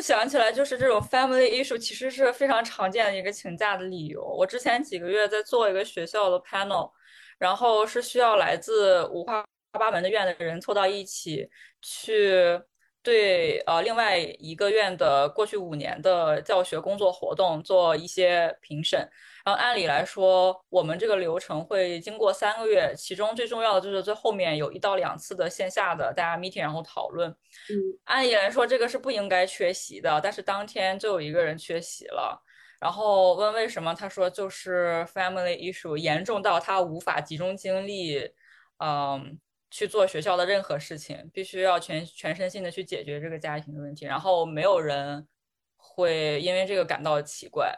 [0.00, 4.22] 想起来，就是这种 family issue 其实是非常常见的一个请假的理由。
[4.22, 6.90] 我之前几个月在做一个学校的 panel，
[7.38, 11.48] 然后是需要来自五花八门的院的人凑到一起
[11.80, 12.60] 去
[13.02, 18.98] 对呃另外一个院的过去五年的教学工作活动做一些评审。
[19.44, 27.30] 然后按理来说，我们这个流程会经过三个月，其中最重要的就是最后面有一到两次的线下的大家 meeting，然后讨论。
[27.30, 32.42] 嗯，按理来说这个是不应该缺席的，但是当天就有一个人缺席了。
[32.78, 38.30] 然后问为什么，他说就是 family issue 严重到他无法集中精力，
[38.84, 39.38] 嗯，
[39.70, 44.04] 去做学校的任何事情，必须要全全身心的去解决这个家庭的问题。
[44.04, 45.26] 然后没有人
[45.76, 47.74] 会因为这个感到奇怪。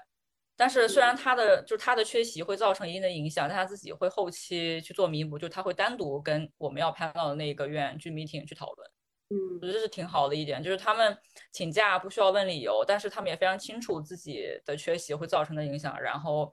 [0.57, 8.91] 但是虽然他的就是他的缺席会造成一定的影响，但他自己会后期去做弥补，就他会单独跟我们要拍到的那个院去 meeting 去讨论。
[9.31, 11.17] 嗯，我觉得这是挺好的一点，就是他们
[11.51, 16.53] 请假不需要问理由，但是他们也非常清楚自己的缺席会造成的影响，然后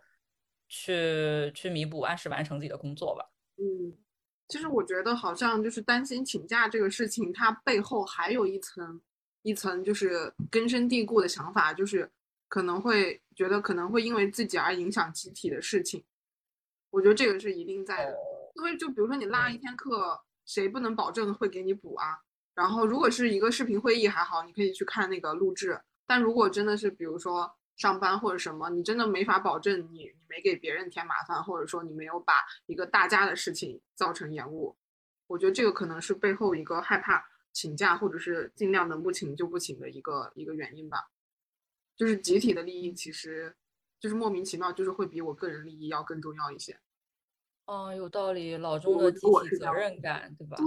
[0.69, 3.30] 去去弥补，按时完成自己的工作吧。
[3.58, 3.97] 嗯，
[4.48, 9.02] 其实我觉得好像就是担心请假这个事情，它背后还有一层
[9.44, 12.10] 一层就是根深蒂固的想法，就是
[12.48, 13.22] 可能会。
[13.38, 16.04] 觉得可能会因为自己而影响集体的事情，
[16.90, 18.18] 我觉得这个是一定在的。
[18.56, 22.18] 因为就比如说你落一天课，谁不能保证会给你补啊？
[22.56, 25.80] 然后如果是一个视频会议还好，你可以去看那个录制。
[26.08, 32.34] 但如果真的是比如说上班或者什么，你真的没法保证你你没给别人添麻烦，或者说你没有把
[32.66, 34.76] 一个大家的事情造成延误。
[35.28, 41.10] 我觉得这个可能是背后一个害怕请假或者是尽量能不请就不请的一个一个原因吧。
[41.96, 43.56] 就是集体的利益，其实
[44.00, 46.80] 就是莫名其妙，就是会比我个人利益要更重要一些。
[47.66, 50.56] 哦，有道理，老中的集体责任感，对吧？
[50.56, 50.66] 对，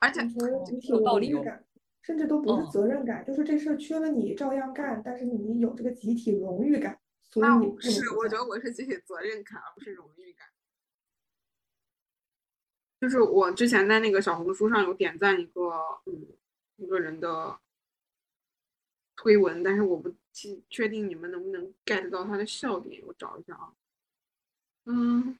[0.00, 0.20] 而且
[0.64, 1.64] 集体荣誉感，
[2.02, 10.46] 甚至都不是责任感，就是这事儿缺了你照样干，但是你有这个集体荣誉感，所以你是我觉得我是集体责任感，而不是荣誉感。
[13.00, 15.60] 就是我之前在那个小红书上有点赞一个，
[16.06, 16.26] 嗯，
[16.76, 17.58] 一个人的
[19.16, 20.14] 推文，但是我不。
[20.70, 23.02] 确定你们能不能 get 到他的笑点？
[23.06, 23.70] 我找一下啊。
[24.86, 25.38] 嗯，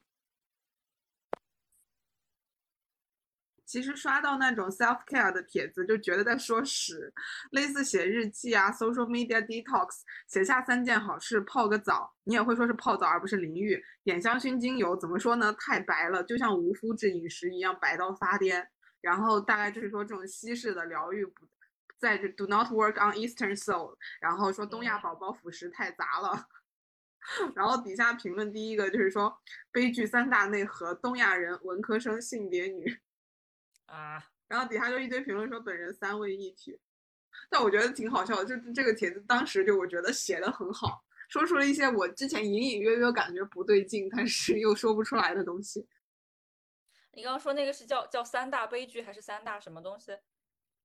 [3.73, 7.11] 其实刷到那种 self care 的帖子，就觉得在说屎，
[7.53, 15.51] 类似写日记啊，social media detox，写下三件好事，泡个澡，你也会说是泡澡而不是淋浴，点香薰精油，怎么说呢？
[15.55, 18.67] 太白了，就像无麸质饮食一样白到发癫。
[19.01, 21.49] 然后大概就是说这种西式的疗愈不。
[21.99, 26.47] 在这 do not work on Eastern soul，然后说东亚宝宝辅食太杂了，
[27.55, 29.33] 然后底下评论第一个就是说
[29.71, 32.99] 悲剧三大内核：东亚人、文科生、性别女
[33.93, 36.81] 啊，然后底下就一堆评论说本人三位一体，
[37.51, 45.87] 但我觉得挺好笑的，就这个帖子当时就我觉得写的很好，说出了一些我之前隐隐约约感觉不对劲，但是又说不出来的东西。
[47.13, 50.17] 你刚刚说那个是叫叫三大悲剧还是三大什么东西？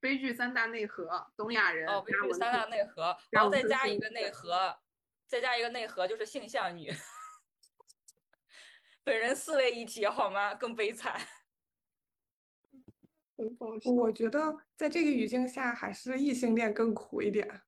[0.01, 4.77] 悲剧三大内核，东亚人哦，悲剧三大内核，然后再加一个内核，
[5.27, 6.93] 再加一个内核就是性向女，
[9.05, 10.53] 本人四位一体好吗？
[10.53, 11.17] 更悲惨。
[13.95, 17.61] 我觉得在这个语境下，还是异性恋更苦一点。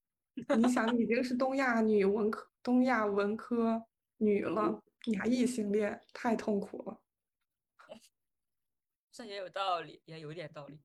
[0.58, 3.86] 你想，你已经是东亚女文科、东亚文科
[4.18, 7.02] 女了，你还异性恋，太痛苦了。
[9.12, 10.80] 这也有道理，也有点道理。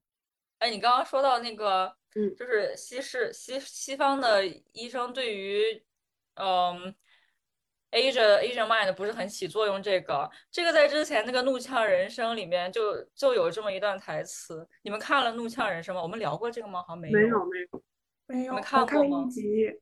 [0.59, 5.85] 哎，你刚刚说到那个，嗯，就是西式西西方的医生对于，
[6.35, 6.94] 嗯
[7.94, 9.83] ，Asia Asian mind 不是很起作用。
[9.83, 14.68] 这个这个在之前那个《怒呛人生》里面就就有这么一段台词。
[14.83, 16.02] 你们看了《怒呛人生》吗？
[16.02, 16.83] 我们聊过这个吗？
[16.83, 17.85] 好像没有，没有，没有，
[18.26, 18.62] 没有。
[18.62, 19.24] 看过吗？
[19.26, 19.80] 一集。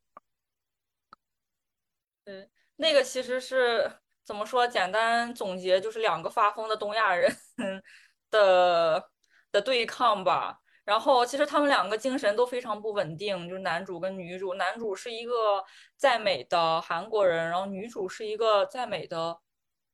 [2.25, 3.90] 对，那个其实是
[4.25, 4.66] 怎么说？
[4.66, 7.35] 简单总结就是两个发疯的东亚人
[8.31, 9.11] 的
[9.51, 10.61] 的对抗吧。
[10.85, 14.55] 然后其实他们两个精神都非常不稳定，就是男主跟女主。
[14.55, 15.62] 男主是一个
[15.97, 19.38] 在美的韩国人，然后女主是一个在美的，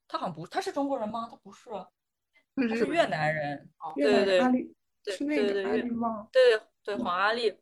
[0.06, 1.28] 他好像不，他是中国人吗？
[1.30, 1.68] 他不是，
[2.68, 3.68] 他是越南人。
[3.96, 4.40] 对对
[5.04, 6.28] 对，是那个阿丽吗？
[6.32, 7.54] 对对，黄阿丽。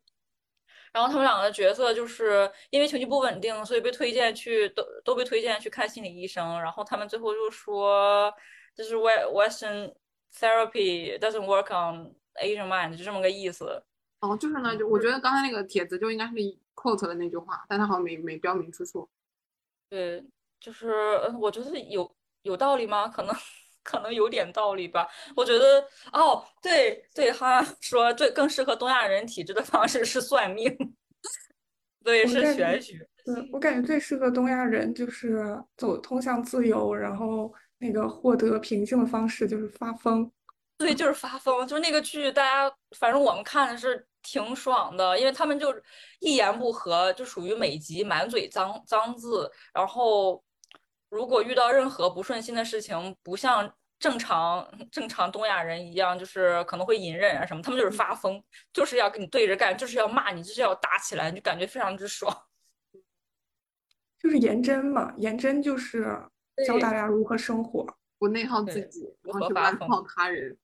[0.93, 6.59] 然后他们两个角色就是因为情绪不稳定，所以被推荐去都都被推荐去看心理医生。
[6.61, 8.33] 然后他们最后就说，
[8.73, 9.93] 就是 Western
[10.33, 13.83] therapy doesn't work on Asian mind，就这么个意思。
[14.19, 16.33] 哦，就是呢，就我觉得刚才那个帖子就应该是
[16.75, 19.07] quote 的那句话，但他好像没没标明出处。
[19.89, 20.23] 对，
[20.59, 20.91] 就是
[21.39, 23.07] 我觉得有有道理吗？
[23.07, 23.35] 可能
[23.83, 25.07] 可能有点道理吧。
[25.35, 30.75] 我觉得哦，对对，他说最更适合东亚人体质的方式是算命。
[32.03, 33.07] 对，是玄学。
[33.27, 40.31] 嗯，我感觉最适合东亚人就是走通向自由，然后那个获得平静的方式就是发疯。
[40.77, 41.67] 对，就是发疯。
[41.67, 45.73] 就那个剧，大家反正我们看的是挺爽的，因为他们就
[46.19, 50.43] 一言不合就属于每集满嘴脏脏字，然后
[51.09, 53.73] 如果遇到任何不顺心的事情，不像。
[53.99, 58.39] 正常正常东亚人一样，就是可能会隐忍啊什么，他们就是发疯，
[58.71, 62.31] 就是要跟你对着干，就是要骂你，就是要打起来，就感觉非常之爽。
[64.21, 66.15] 就是颜真嘛，颜真就是
[66.67, 67.87] 教大家如何生活，
[68.19, 70.55] 不内耗自己，然后去外耗他人，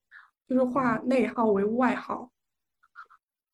[0.54, 2.30] 就是化内耗为外耗，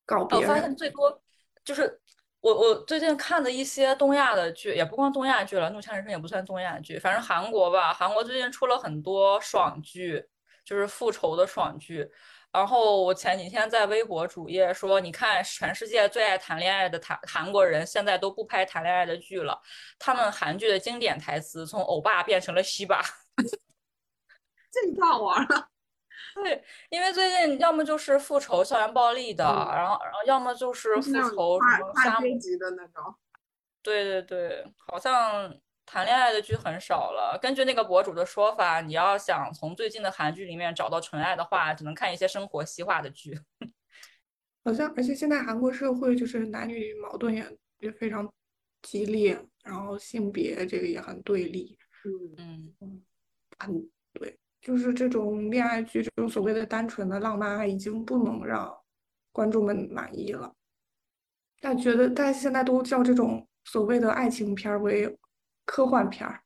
[0.04, 0.48] 搞别人。
[0.48, 1.22] 我发现最多
[1.64, 1.98] 就是。
[2.42, 10.24] 我我最近看的一些东亚的剧，也不光东亚剧了，《怒呛人生》也不算东亚剧，反正韩国吧，韩国最近出了很多爽剧，
[10.64, 12.10] 就是复仇的爽剧。
[12.50, 19.60] 然后我前几天在微博主页说，你看，全世界最爱谈恋爱的韩韩国人，现在都不拍谈恋爱的剧了，
[19.98, 23.02] 他们韩剧的经典台词从欧巴变成了西巴，
[24.72, 25.68] 这太好玩了。
[26.34, 33.14] 对，因为最近要么就是复仇校园暴力的，然后然后要么就是复仇什么杀母级的那种。
[33.82, 35.54] 对对对，好像
[35.86, 37.38] 谈恋爱的剧很少了。
[37.40, 43.38] 根据那个博主的说法，你要想从最近的韩剧里面找到纯爱的话，只能看一些生活西化的剧。
[44.62, 48.30] 好像，而且现在韩国社会就是男女矛盾也也非常
[48.82, 51.78] 激烈，然后性别这个也很对立。
[52.04, 53.02] 嗯嗯嗯，
[53.58, 53.99] 很对。
[54.70, 58.72] 就是这种恋爱剧，这种所谓的单纯的浪漫爱，已经不能让
[59.32, 60.54] 观众们满意了。
[61.60, 65.18] 但觉得大家现在都叫这种所谓的爱情片为
[65.64, 66.44] 科幻片儿，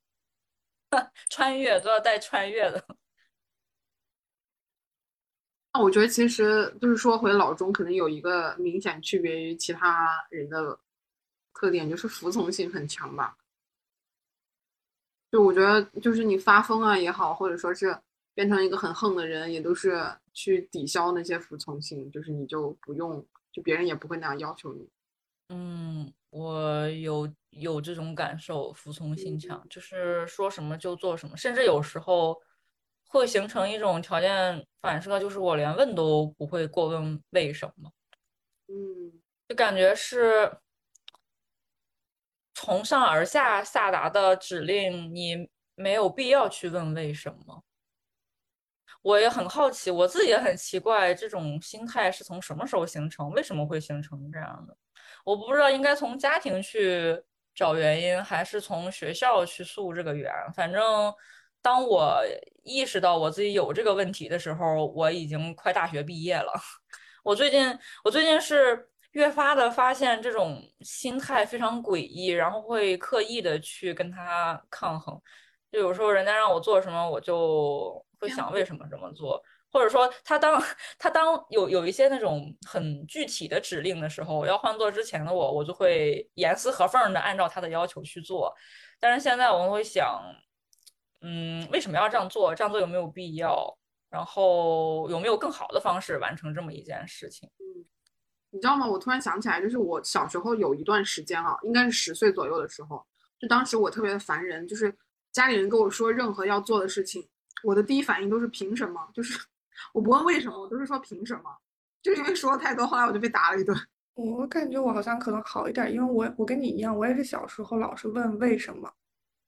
[1.29, 2.83] 穿越都要带穿越的。
[5.75, 10.81] 那我觉得其实就是说回老钟，可能有一个明显区别于其他人的
[11.53, 13.37] 特点，就是服从性很强吧。
[15.31, 18.01] 就我觉得，就是你发疯啊也好，或者说是
[18.35, 24.89] 变成一个很横的人，也都是去抵消那些服从性，就是你就不用，就别人也不会那样要求你。
[25.49, 32.41] 嗯，我有有这种感受，服从性强，就是说什么就做什么，甚至有时候
[33.09, 37.91] 会形成一种条件反射，就是我连问都不会过问为什么。
[38.69, 40.59] 嗯，就感觉是。
[42.57, 47.65] 从上而下下达的指令，你没有必要去问为什么。
[49.05, 53.31] 我也很好奇，我自己也很奇怪，这种心态是从什么时候形成？
[53.33, 54.75] 为什么会形成这样的？
[55.25, 57.23] 我不知道应该从家庭去
[57.55, 60.33] 找原因，还是从学校去溯这个源。
[60.57, 61.13] 反正
[61.61, 62.23] 当我
[62.63, 66.53] 意识到我自己有这个问题的时候，我已经快大学毕业了。
[67.23, 68.89] 我最近，我最近是。
[69.15, 75.17] 越发的发现这种心态非常诡异，然后会刻意的去跟他抗衡。
[75.75, 80.63] 就有时候人家让我做什么，我就会想为什么这么做，或者说他当
[80.97, 88.55] 他当有有一些那种很具体的指令的时候，要换做之前的我，我就会严丝合缝的按照他的要求去做。
[89.01, 90.23] 但是现在我会想，
[91.23, 92.55] 嗯，为什么要这样做？
[92.55, 93.77] 这样做有没有必要？
[94.09, 97.51] 然后有没有更好的方式完成这么一件事情？
[97.59, 97.85] 嗯
[98.51, 98.87] 你知道吗？
[98.87, 103.05] 我突然想起来，就是我小时候有一段时间啊，应该是十岁左右的时候，
[103.37, 104.97] 就当时我特别的烦人，就是
[105.35, 107.29] 家里人跟我说任何要做的事情，
[107.65, 109.07] 我的第一反应都是凭什么？
[109.13, 109.39] 就是
[109.93, 111.43] 我不问为什么，我都是说凭什么？
[112.01, 113.77] 就因为说的太多，后来我就被打了一顿。
[114.15, 118.89] 我感觉我好像可能好一点，因为我我跟你一样，我也是小时候老是问为什么，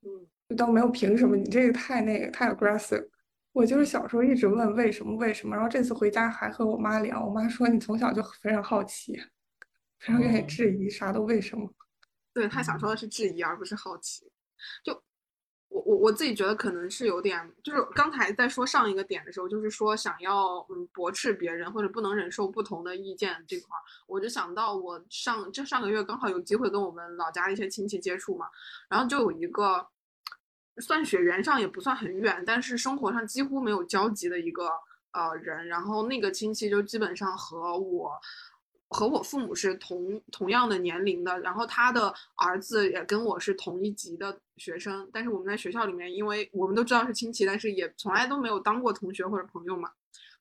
[0.02, 3.08] 嗯，倒没有凭什么，你这个太那个太 aggressive。
[3.52, 9.16] 我就是小时候一直问为什么为什么，然后这次回家还和我妈聊，我妈说你从小就非常好奇，
[10.00, 11.72] 非常愿意质疑，啥都为什么。
[12.34, 14.30] 对他想说的是质疑，而不是好奇。
[14.84, 15.02] 就
[15.76, 28.46] 我我我自己觉得可能是有点，就是刚才在说上一个点的时候，就是说想要嗯驳斥别人或者不能忍受不同的意见这块，我就想到我上就上个月刚好有机会跟我们老家一些亲戚接触嘛，
[28.88, 29.86] 然后就有一个
[30.78, 34.70] 算血缘上也不算很远，但是生活上几乎没有交集的一个
[35.12, 38.12] 呃人，然后那个亲戚就基本上和我。
[38.88, 49.90] 和我父母是同同样的年龄的，然后他的儿子也跟我是同一级的学生，但是我们在学校里面，因为我们都知道是亲戚，但是也从来都没有当过同学或者朋友嘛。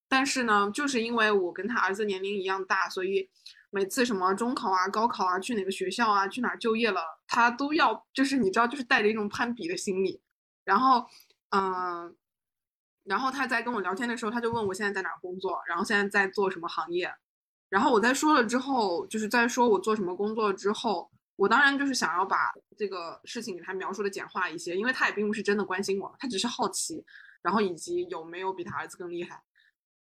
[0.07, 3.27] 但是呢，就是因为我跟他儿子年龄一样大，所以
[3.71, 10.21] 每次什么中考啊、高考啊、去哪个学校啊、去哪儿就业了，他都要就是你知道，就是带着一种攀比的心理。
[10.63, 11.03] 然后，
[11.49, 12.15] 嗯，
[13.03, 17.11] 然后他在跟我聊天的时候，他就问我现在在哪儿工作，然后现在在做什么行业。
[17.69, 27.03] 然后我在说了之后，就是在说我做什么工作之后，我当然就是想要把这个事情给他描述的简化一些，因为他也并不是真的关心我，他只是好奇，
[27.41, 29.43] 然后以及有没有比他儿子更厉害。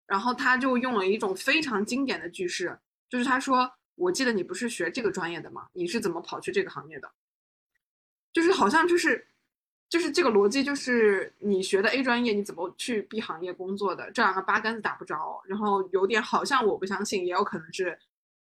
[0.07, 5.69] 然后他就用了一种非常经典的句式，就是他说：“我记得你不是学这个专业的吗？
[5.73, 7.11] 你是怎么跑去这个行业的？”
[8.33, 9.29] 就是好像就是。
[9.95, 14.11] 就是这个逻辑，就是你学的 A 专业，你怎么去 B 行业工作的？
[14.11, 17.97] 这两个八竿子打不着，然后有点好像我不相信，也有可能是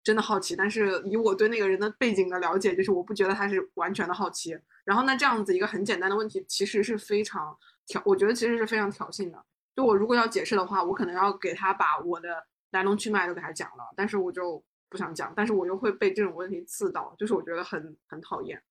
[0.05, 0.55] 真的好奇。
[0.55, 4.57] 但是以我对那个人的背景的了解，就是我不觉得他是完全的好奇。
[4.84, 9.44] 然后那这样子一个很简单的问题，其实是非常挑，我觉得其实是非常挑衅的。
[9.74, 18.62] 就我如果要解释的话，我可能要给他把我的来龙去脉都给他讲了，但是我就不想讲，但是我又会被这种问题刺到，就是我觉得很很讨厌。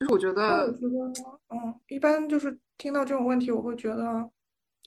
[0.00, 1.12] 就是我觉得，我觉得，
[1.50, 4.30] 嗯，一般就是听到这种问题，我会觉得，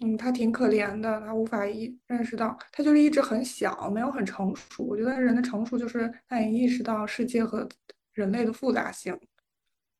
[0.03, 4.84] 嗯，他挺可怜的，他无法意认识到，他就是一直很小，没有很成熟。
[4.84, 7.70] 我觉得人的成熟就是他也意识到世界和
[8.14, 9.16] 人类的复杂性。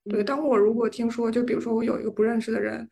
[0.05, 2.89] 对，当我如果听说，就比如说我有一个不认识的人，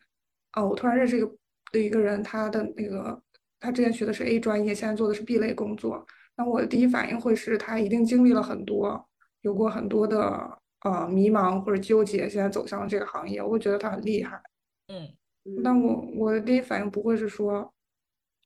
[0.52, 1.28] 啊，我突然认识一个
[1.72, 3.20] 的一个人，他的那个
[3.58, 6.06] 他之前学的是 A 专业，现在做的是 B 类工作，
[6.36, 9.08] 那我的第一反应会是他一定经历了很多，
[9.40, 10.58] 有过很多的。
[10.84, 14.42] 呃，迷茫或者纠结，现在走向了这个行业，我会觉得他很厉害。
[14.88, 15.08] 嗯，
[15.62, 17.72] 但我我的第一反应不会是说，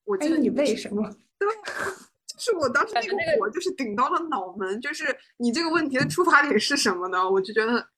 [0.04, 1.02] 我哎，你为什么？
[1.38, 1.48] 对，
[2.28, 5.04] 就是我当时那个火就是顶到了脑门，就是
[5.38, 7.30] 你这个问题的出发点是什么呢？
[7.30, 7.88] 我就觉得，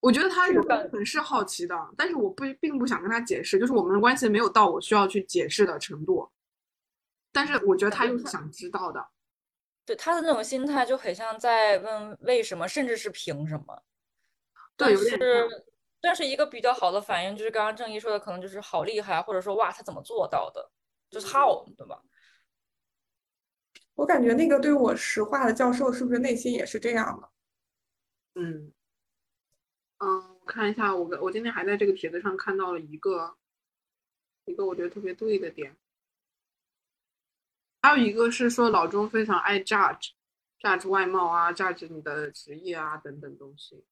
[0.00, 0.62] 我觉得他有
[0.92, 6.30] 很是好奇的，但是我不并不想跟他解释，就是我们的关系没有到我需要去解释的程度。
[7.32, 9.04] 但是我觉得他又是想知道的。
[9.84, 13.82] 对他的那种心态就很像在问为什么，甚至是凭什么。
[14.76, 15.46] 对，是，
[16.00, 20.70] 但是一个比较好的反应就是刚刚郑一说的，可能就是好厉害，或者说哇，他怎么做到的？
[21.10, 22.02] 就是 how，对吧？
[23.94, 27.30] 我感觉那个对我实话的教授是不是内心也是这样的？
[28.34, 28.72] 嗯，
[29.98, 33.36] 嗯，我看一下，我我今天还在这个帖子上看到了一个
[34.46, 35.76] 一个我觉得特别对的点。
[37.84, 43.84] 还有一个是说老钟非常爱 judge，judge 外貌啊，judge 你的职业啊等等东西。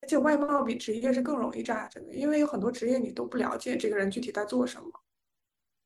[0.00, 4.88] 而且外貌比职业是更容易 judge 的，因为有很多职业你都不了解这个人具体在做什么，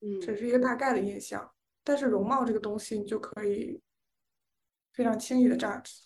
[0.01, 1.51] 嗯，只是一个大概的印象。
[1.83, 3.81] 但是容貌这个东西你就可以
[4.93, 6.03] 非常轻易的 judge。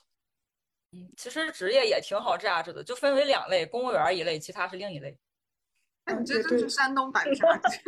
[0.93, 5.19] 嗯，其实职业也挺好 judge 的，就分为两类，公务员一类，其他是另一类。
[6.25, 7.81] 这就是山东版 judge。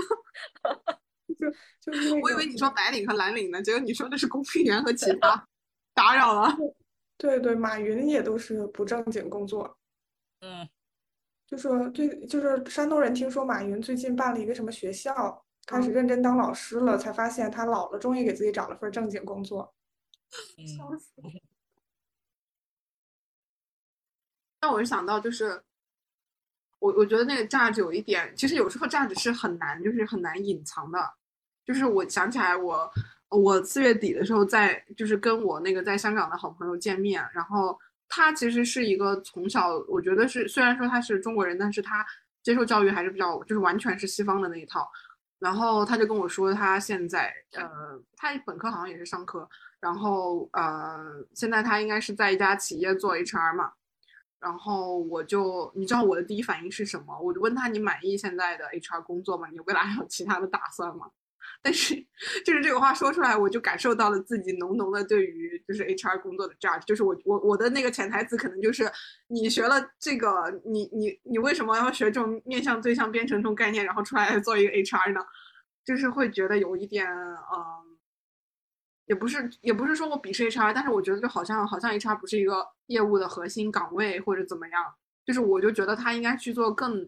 [1.38, 5.46] 就就是我以为你说白领和蓝领呢，结果你说的是公务员和其他，
[5.94, 6.56] 打扰了。
[7.18, 9.78] 对对，马云也都是不正经工作。
[10.40, 10.68] 嗯，
[11.46, 19.74] 就说最就是山东人，听说马云最近办了一个什么学校，开始认真当老师了，才发现他老了，终于给自己找了份正经工作。
[20.76, 21.12] 笑死！
[24.60, 25.62] 让我想到就是。
[26.78, 30.98] 我我觉得那个价值有一点，其实有时候价值是很难，就是很难隐藏的。
[31.66, 32.88] 就是我想起来，我
[33.28, 37.76] 我四月底的时候在，就是跟我那个在香港的好朋友见面，然后
[38.08, 42.06] 他其实是一个从小，我觉得是虽然说他是中国人，但是他
[42.42, 44.88] 接受教育还是比较，就是完全是西方的那一套。
[45.38, 47.68] 然后他就跟我说，他现在呃，
[48.16, 49.46] 他本科好像也是商科，
[49.80, 50.98] 然后呃，
[51.34, 53.72] 现在他应该是在一家企业做 HR 嘛。
[54.38, 57.18] 然后我就，你知道我的第一反应是什么？
[57.20, 59.48] 我就问他：“你满意现在的 HR 工作吗？
[59.50, 61.10] 你未来还有 其他的打算吗？”
[61.66, 61.96] 但是，
[62.44, 66.84] 就是这个话说出来，我就感受到了自己浓浓的对于就是 HR 工作的 judge。
[66.84, 68.88] 就是我我我的那个潜台词可能就是，
[69.26, 70.30] 你学了这个，
[70.64, 75.20] 你你你为什么要学这种面向对象编程这种概念，然后出来做一个 HR 呢？
[75.84, 77.98] 就是会觉得有一点，嗯，
[79.06, 84.94] 也不是也不是说我鄙视 HR，但是我觉得就好像好像 HR 不是一个业务的核心岗位或者怎么样，
[85.24, 87.02] 就是我就觉得他应该去做更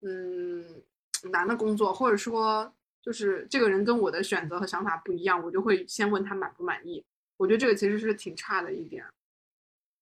[0.00, 0.82] 嗯
[1.30, 7.04] 难的工作，或者说就是这个人跟我的选择和想法不一样，我就会先问他满不满意。
[7.36, 9.04] 我觉得这个其实是挺差的一点。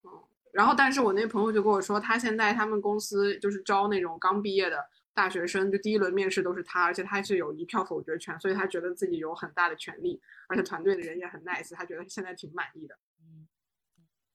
[0.05, 0.11] 嗯，
[0.53, 4.89] 然后但是我那朋友就跟我说，他现在他们公司就是招那种刚毕业的。
[5.15, 12.97] 大学生就第一轮面试都是他，而且他是有一票否决权，所以他觉得自己有很大的权利，而且团队的人也很 nice，他觉得现在挺满意的。
[13.21, 13.49] 嗯，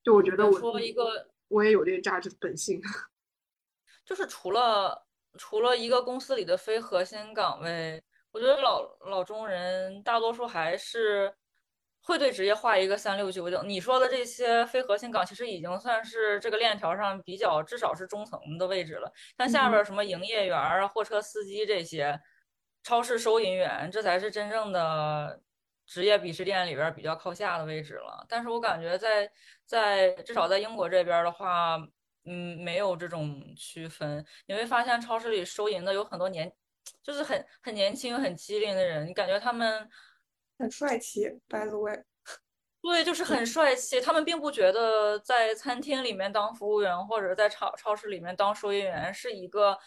[0.03, 2.81] 就我觉得我说一个，我也有这个价值本性，
[4.03, 5.07] 就是除了
[5.37, 8.03] 除了一个公司里的非核心岗位，
[8.33, 11.33] 我觉得老老中人大多数还是。
[12.05, 13.63] 会对职业画一个三六九等。
[13.65, 19.09] 你说的这些非核心岗，其实已经算是这个链条上比较至少是中层的位置了。
[19.37, 22.19] 像下边什么营业员啊、货车司机这些，
[22.83, 25.41] 超市收银员，这才是真正的
[25.85, 28.25] 职业鄙视链里边比较靠下的位置了。
[28.27, 29.31] 但是我感觉在
[29.65, 31.77] 在至少在英国这边的话，
[32.25, 34.25] 嗯，没有这种区分。
[34.45, 36.53] 你会发现超市里收银的有很多年，
[37.01, 39.89] 就是很很年轻、很机灵的人，你感觉他们。
[40.59, 41.99] 很帅气，by the way，
[42.81, 43.99] 对，就是很帅气。
[43.99, 49.77] 他们并不觉得在餐厅里面当服务员或者在超超市里面当收银员是一个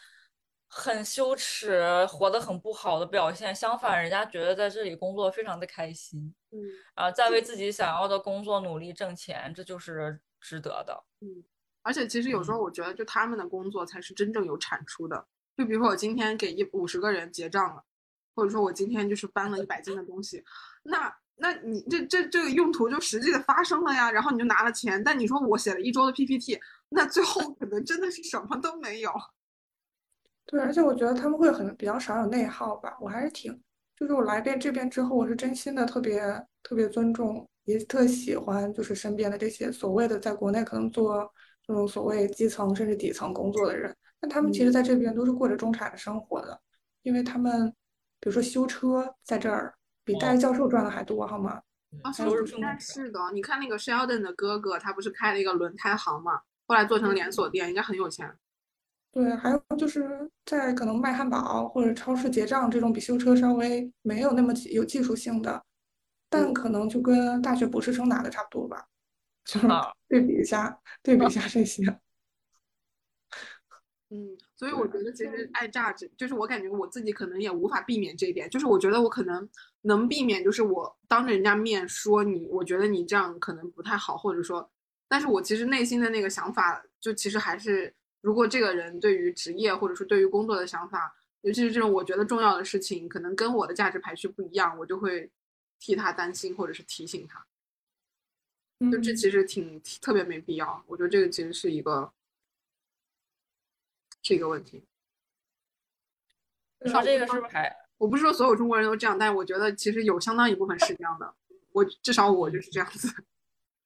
[0.68, 3.54] 很羞耻、活得很不好的表现。
[3.54, 6.34] 相反，人家觉得在这里工作非常的开心。
[6.50, 6.58] 嗯，
[6.94, 11.04] 啊，在为自己想要的工作努力挣钱，这就是值得的。
[11.20, 11.44] 嗯，
[11.82, 15.26] 而且其实有时候我觉得，就他们的工作才是真正有产出的。
[15.56, 17.82] 就比如说，我今天给一五十个人结账了。
[18.34, 20.44] 或者说我今天就是搬了一百斤的东西，
[20.82, 25.02] 那那你这这这个用途就实际的发生了呀，然后你就拿了钱。
[25.02, 29.10] 但你说我写了一周的 PPT，那最后可能真的是什么都没有。
[30.44, 32.94] 对，而且我觉得他们会很比较少有内耗吧。
[33.00, 33.58] 我还是挺，
[33.98, 36.20] 就是我来遍这边之后，我是真心的特别
[36.62, 41.32] 特别尊重，也特喜欢，就是身边的这些所谓的在国内可能做
[41.66, 46.60] 这种所谓基层甚至底层工作的人，那他们其实在这边都是过着中产的生活的，
[47.02, 47.72] 因为他们。
[48.18, 51.60] 比如说修车在这儿比大学教授赚的还多，好吗？
[52.02, 52.10] 啊，
[52.54, 53.20] 应该是的。
[53.34, 58.34] 你看那个 Sheldon 的哥哥，他不是开了一个轮胎行嘛，后来做成连锁店，应该很有钱。
[59.12, 65.62] 对，还有就是在可能卖汉堡或者超市结账这种比修车稍微没有那么有技术性的，
[66.30, 68.86] 但可能就跟大学博士生拿的差不多吧。
[69.46, 69.66] 就是
[70.08, 71.82] 对比一下，对比一下这些。
[74.10, 78.48] 嗯，所以我觉得其实爱榨汁，就是我感觉我自己可能也无法避免这一点。
[78.48, 79.48] 就是我觉得我可能
[79.82, 84.70] 能避免，就是我当着人家面说你，我觉得你这样可能不太好，或者说，
[85.08, 95.28] 但是我其实内心的那个想法，就其实还是，如果这个人对于职业或者说对于工作的想法，尤其是这种我觉得重要的事情，可能跟我的价值排序不一样，我就会
[95.80, 97.44] 替他担心或者是提醒他。
[98.78, 102.12] 就这其实挺特别没必要，我觉得这个其实是一个。
[104.22, 104.84] 是一个问题。
[106.86, 107.76] 说这个是不是还？
[107.96, 111.32] 我不是说所有中国人都这样，但是我觉得其实有相当一部分是这样的。
[111.70, 113.08] 我至少我就是这样子。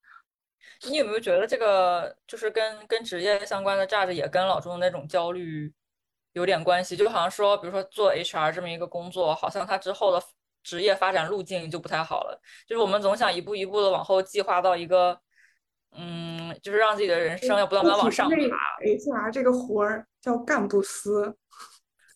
[0.88, 5.70] 你有没有觉得这个就是跟跟职业相关的价值也跟老钟的那种焦虑
[6.32, 6.96] 有点关系？
[6.96, 10.22] 就好像说，比如说做 HR 这么一个工作，好像他之后的
[10.62, 12.40] 职业发展路径就不太好了。
[12.66, 15.20] 就是我们总想一步一步的往后计划到一个。
[15.92, 18.36] 嗯，就是让自己的人生要不断的往上爬。
[18.36, 21.36] HR 这个活儿叫干部司。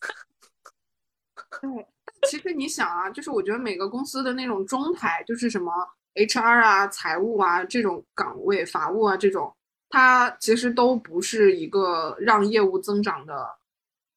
[1.60, 1.86] 对，
[2.30, 5.72] 其实你想啊，就是我觉得每个公司的那种中台，就是什么
[6.14, 9.52] HR 啊、财务啊这种岗位、法务啊这种，
[9.88, 13.56] 它其实都不是一个让业务增长的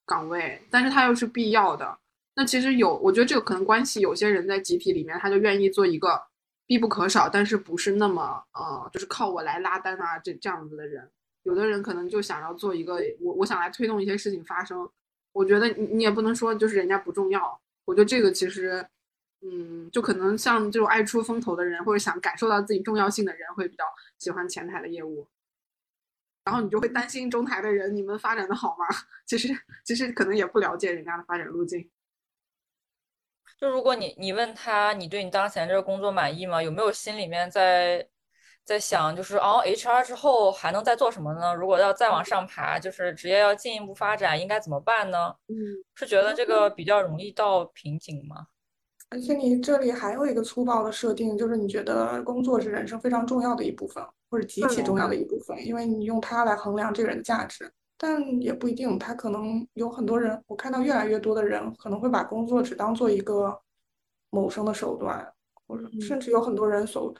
[0.05, 1.97] 岗位，但是它又是必要的。
[2.37, 6.27] 那其实有，我觉得这个可能关系，有些人在集体里面，他就愿意做一个。
[6.69, 11.09] 必不可少，但是不是那么呃，就是靠我来拉单啊，这这样子的人，
[11.43, 14.85] 有的人可能就想要做一个我我想来推动一些事情发生。
[15.31, 18.85] 我觉得你你也不能说就是人家不重要，我觉得这个其实，
[19.41, 23.85] 嗯，就可能像这种爱出风头的人，或者想感受到自己重要性的人，会比较
[24.19, 25.25] 喜欢前台的业务。
[26.43, 28.85] 然后你就会担心中台的人，你们发展的好吗？
[29.25, 29.47] 其实
[29.85, 31.89] 其实可能也不了解人家的发展路径。
[33.59, 36.61] 就如果你你问他，你对你当前这个工作满意吗？
[36.61, 38.07] 有没有心里面在
[38.63, 41.55] 在想，就是哦，HR 之后还能再做什么呢？
[41.55, 45.33] 如果要再往上爬，就是职业要进一步发展，应该怎么办呢？
[45.47, 45.55] 嗯，
[45.95, 48.47] 是觉得这个比较容易到瓶颈吗？
[49.09, 57.71] 而且你这里还有一个粗暴的设定，就是你觉得工作是人生非常重要的一部分，或者极其重要的一部分，因为你用它来衡量这个人的价值。
[57.97, 63.59] 但也不一定，他可能有很多人，我看到越来越多的人可能会把工作只当做一个
[64.29, 65.33] 谋生的手段，
[65.67, 66.19] 或者嗯甚。
[66.19, 67.13] 至有很多人所，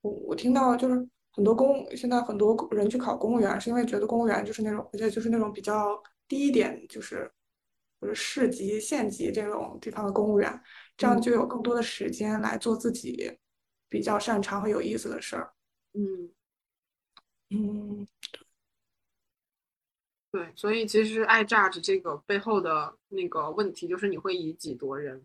[0.00, 7.30] 我我听到就是很多公现在很多人去考公务员，是因为觉得公务员就是那种，而且就是那种比较低一点，就是
[8.00, 10.60] 或者市级、县级这种地方的公务员，
[10.96, 11.20] 这样嗯。
[11.20, 13.38] 就有更多的时间来做自己
[13.88, 15.52] 比较擅长和有意思的事儿。
[15.94, 16.30] 嗯，
[17.50, 18.06] 嗯，
[20.36, 25.22] 对，所以其实爱 judge 这个背后的那个问题就是你会以己夺人。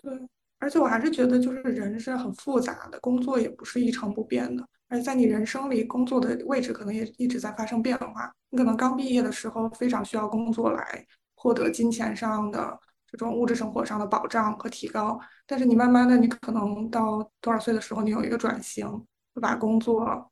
[0.00, 0.12] 对，
[0.60, 8.32] 而且我还是觉得，就是人是很复杂的，工作也不是一成不变的，而且在你人生里，工作的位置可能也一直在发生变化。
[8.50, 12.78] 你可能刚毕业的时候非常需要工作来获得金钱上的
[13.10, 18.86] 这种物质生活上的保障和提高，但是你慢慢的，你可能到多少岁的时候，你有一个转型，
[19.34, 20.30] 会把工作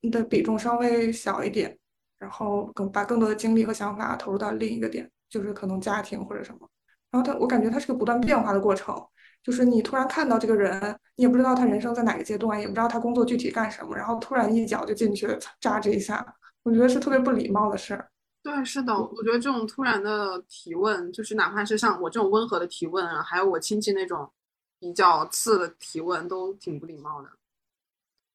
[0.00, 1.78] 你的比重稍微小一点，
[2.20, 6.68] 然后更把更多的精力和想法投入到另一个点，就是可能家庭或者什么。
[7.10, 8.94] 然后他，我感觉他是个不断变化的过程，
[9.42, 15.26] 就是你突然看到这个人，你也不知道他人生在哪个阶段，也不知道他工作具体干什么，然后突然一脚就进去
[15.60, 16.24] 扎这一下，
[16.62, 18.08] 我觉得是特别不礼貌的事儿。
[18.42, 24.30] 对，是的，我觉得这种突然的提问，就是哪怕是像我这种温和的提问，还有我亲戚那种
[24.78, 27.28] 比较刺的提问，都挺不礼貌的。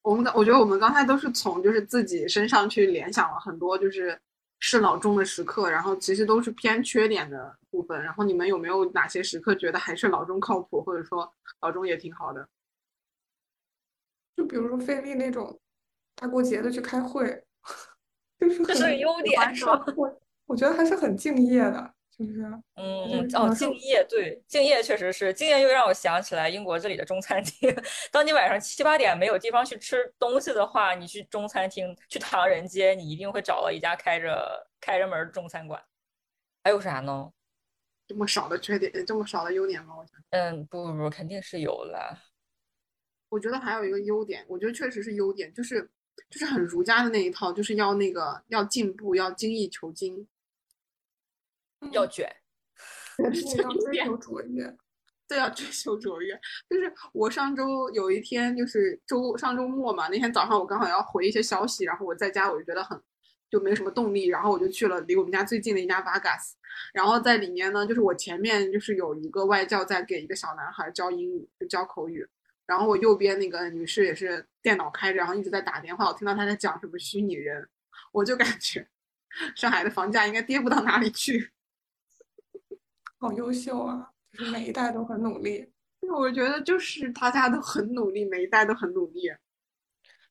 [0.06, 4.16] 我们我觉得我们刚才都是从就是自己身上去联想了很多，就是
[4.60, 8.00] 是老钟的时刻，然后其实都是偏缺点的部分。
[8.04, 11.28] 然后你们有没有哪些时刻觉得还是老钟靠谱，或者说
[11.60, 12.48] 老钟也挺好的？
[14.38, 15.60] 就比如说费力那种
[16.16, 17.44] 大过节的去开会，
[18.38, 19.84] 就是这是优点是吧？
[19.96, 22.42] 我我觉得还是很敬业的，就是
[22.76, 27.70] 嗯，就是哦，可能是敬业，对，敬业确实是，敬业又让我想起来英国这里的中餐厅。
[28.12, 35.82] 当你晚上七八点没有地方去吃东西的话，你去中餐厅，去唐人街，你一定会找到一家开着开着门中餐馆。
[36.64, 37.32] 还有啥呢？
[38.08, 39.96] 这么少的缺点，这么少的优点吗？
[39.98, 40.20] 我想。
[40.30, 42.18] 嗯，不不不，肯定是有了。
[43.30, 45.82] 我觉得还有一个优点，我觉得确实是优点，就是
[46.30, 50.26] 就是很儒家的那一套，就是要那个要进步，要精益求精，
[51.92, 52.30] 要卷，
[53.34, 54.76] 是要追求卓越。
[55.28, 56.40] 对，要追求卓越。
[56.70, 63.02] 就是我上周有一天，就是周上周末嘛，那天早上我刚好要回一些消息，然后我在家我就觉得很
[63.50, 66.52] 就没什么动力，然后我就去了离我们家最近的一家 Vagas，
[66.94, 72.28] 然后在里面呢，就是我前面就是有一个外教在给一个小男孩教英语，就教口语。
[72.68, 76.08] 然后我右边那个女士也是电脑开着，然后一直在打电话。
[76.08, 77.68] 我听到她在讲什么虚拟人，
[78.12, 78.88] 我就感觉
[79.56, 81.52] 上海的房价应该跌不到哪里去。
[83.20, 84.10] 好优秀啊！
[84.32, 85.72] 就是每一代都很努力。
[86.16, 89.32] 我觉得就是大家都很努力，每一代都很努力。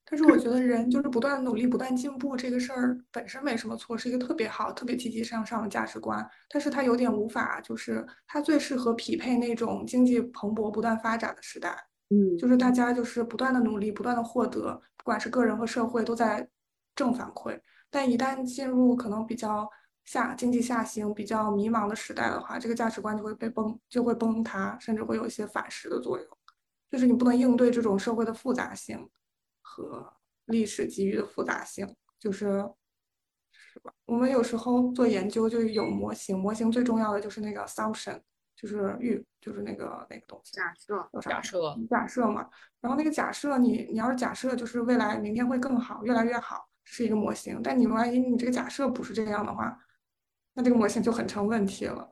[0.06, 6.24] 但是我觉得人就是不断努力、不断进步这个事儿本身没什么错，是一个特别好、特别积极向上的价值观。
[6.48, 11.74] 但是它有点无法，就是它最适合匹配那种经济蓬勃、不断发展的时代。
[12.10, 16.46] 嗯就是大家就是不断的努力，不断的获得，不管是个人和社会都在
[16.94, 17.58] 正反馈。
[17.90, 19.68] 但一旦进入可能比较
[20.04, 26.28] 下经济下行、比较迷茫的时代的话，这个价值观就会被崩，就会崩塌，甚至会有一些反噬的作用。
[26.90, 29.08] 就是你不能应对这种社会的复杂性
[29.62, 30.12] 和
[30.44, 32.64] 历史给予的复杂性，就是
[33.50, 33.92] 是吧？
[34.04, 38.20] 我们有时候做研究就有模型，模型最重要的就是那个 assumption，
[38.54, 40.52] 就是预，就是那个那个东西。
[40.52, 42.48] 假设，假设，假设嘛，
[42.80, 49.76] 然后那个假设你你要是假设就是未来明天会更好，越来越好，是一个模型，但你万一你这个假设不是这样的话，
[50.54, 52.10] 那这个模型就很成问题了。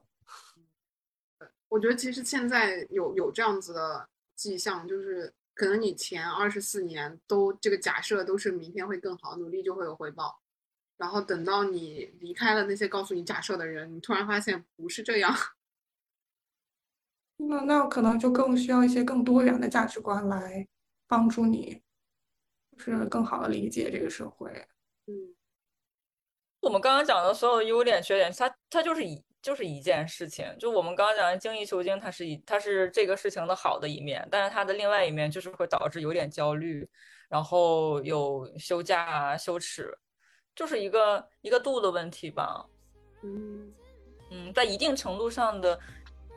[1.68, 10.40] 我觉得其实现在有有这样子的迹象，就是可能你前二十四年都这个假设都是明天会更好，努力就会有回报，
[10.98, 15.34] 然后等到你离开了那些告诉你假设的人，你突然发现不是这样。
[17.38, 20.68] 那那可能就更需要一些更多元的价值观来
[21.06, 21.82] 帮助你，
[22.76, 24.50] 就是更好的理解这个社会。
[25.06, 25.34] 嗯
[26.62, 30.46] 我们刚刚讲的所有优点、缺点，它它就是一就是一件事情。
[30.60, 36.88] 就我们刚刚讲的精益求精，它是一它是这个事情的好的一面，但是它的另外一面就是会导致有点焦虑，
[37.28, 39.92] 然后有休假啊、羞耻，
[40.54, 42.64] 就是一个一个度的问题吧。
[43.24, 43.72] 嗯，
[44.30, 45.76] 嗯，在一定程度上的，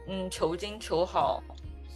[0.07, 1.39] 嗯，求精求好，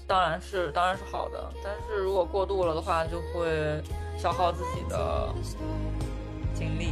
[0.08, 3.82] 当然是当然是好的，但是如果过度了的话，就会
[4.20, 5.34] 消耗自己的
[6.54, 6.92] 精力。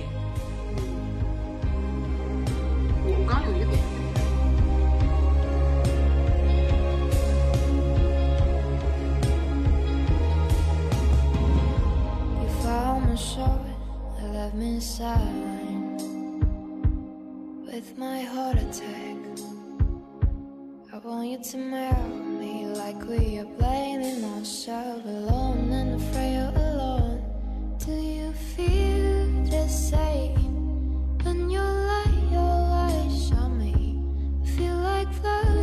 [3.07, 3.77] 我我刚刚有一个点，
[12.41, 13.63] You found my shot,
[14.21, 16.01] I left me inside
[17.67, 19.17] with my heart attack.
[20.93, 21.97] I want you to marry
[22.39, 27.21] me like we are blaming ourselves alone and afraid you're alone.
[27.85, 30.37] Do you feel the same
[31.25, 32.16] when you light
[35.08, 35.57] like that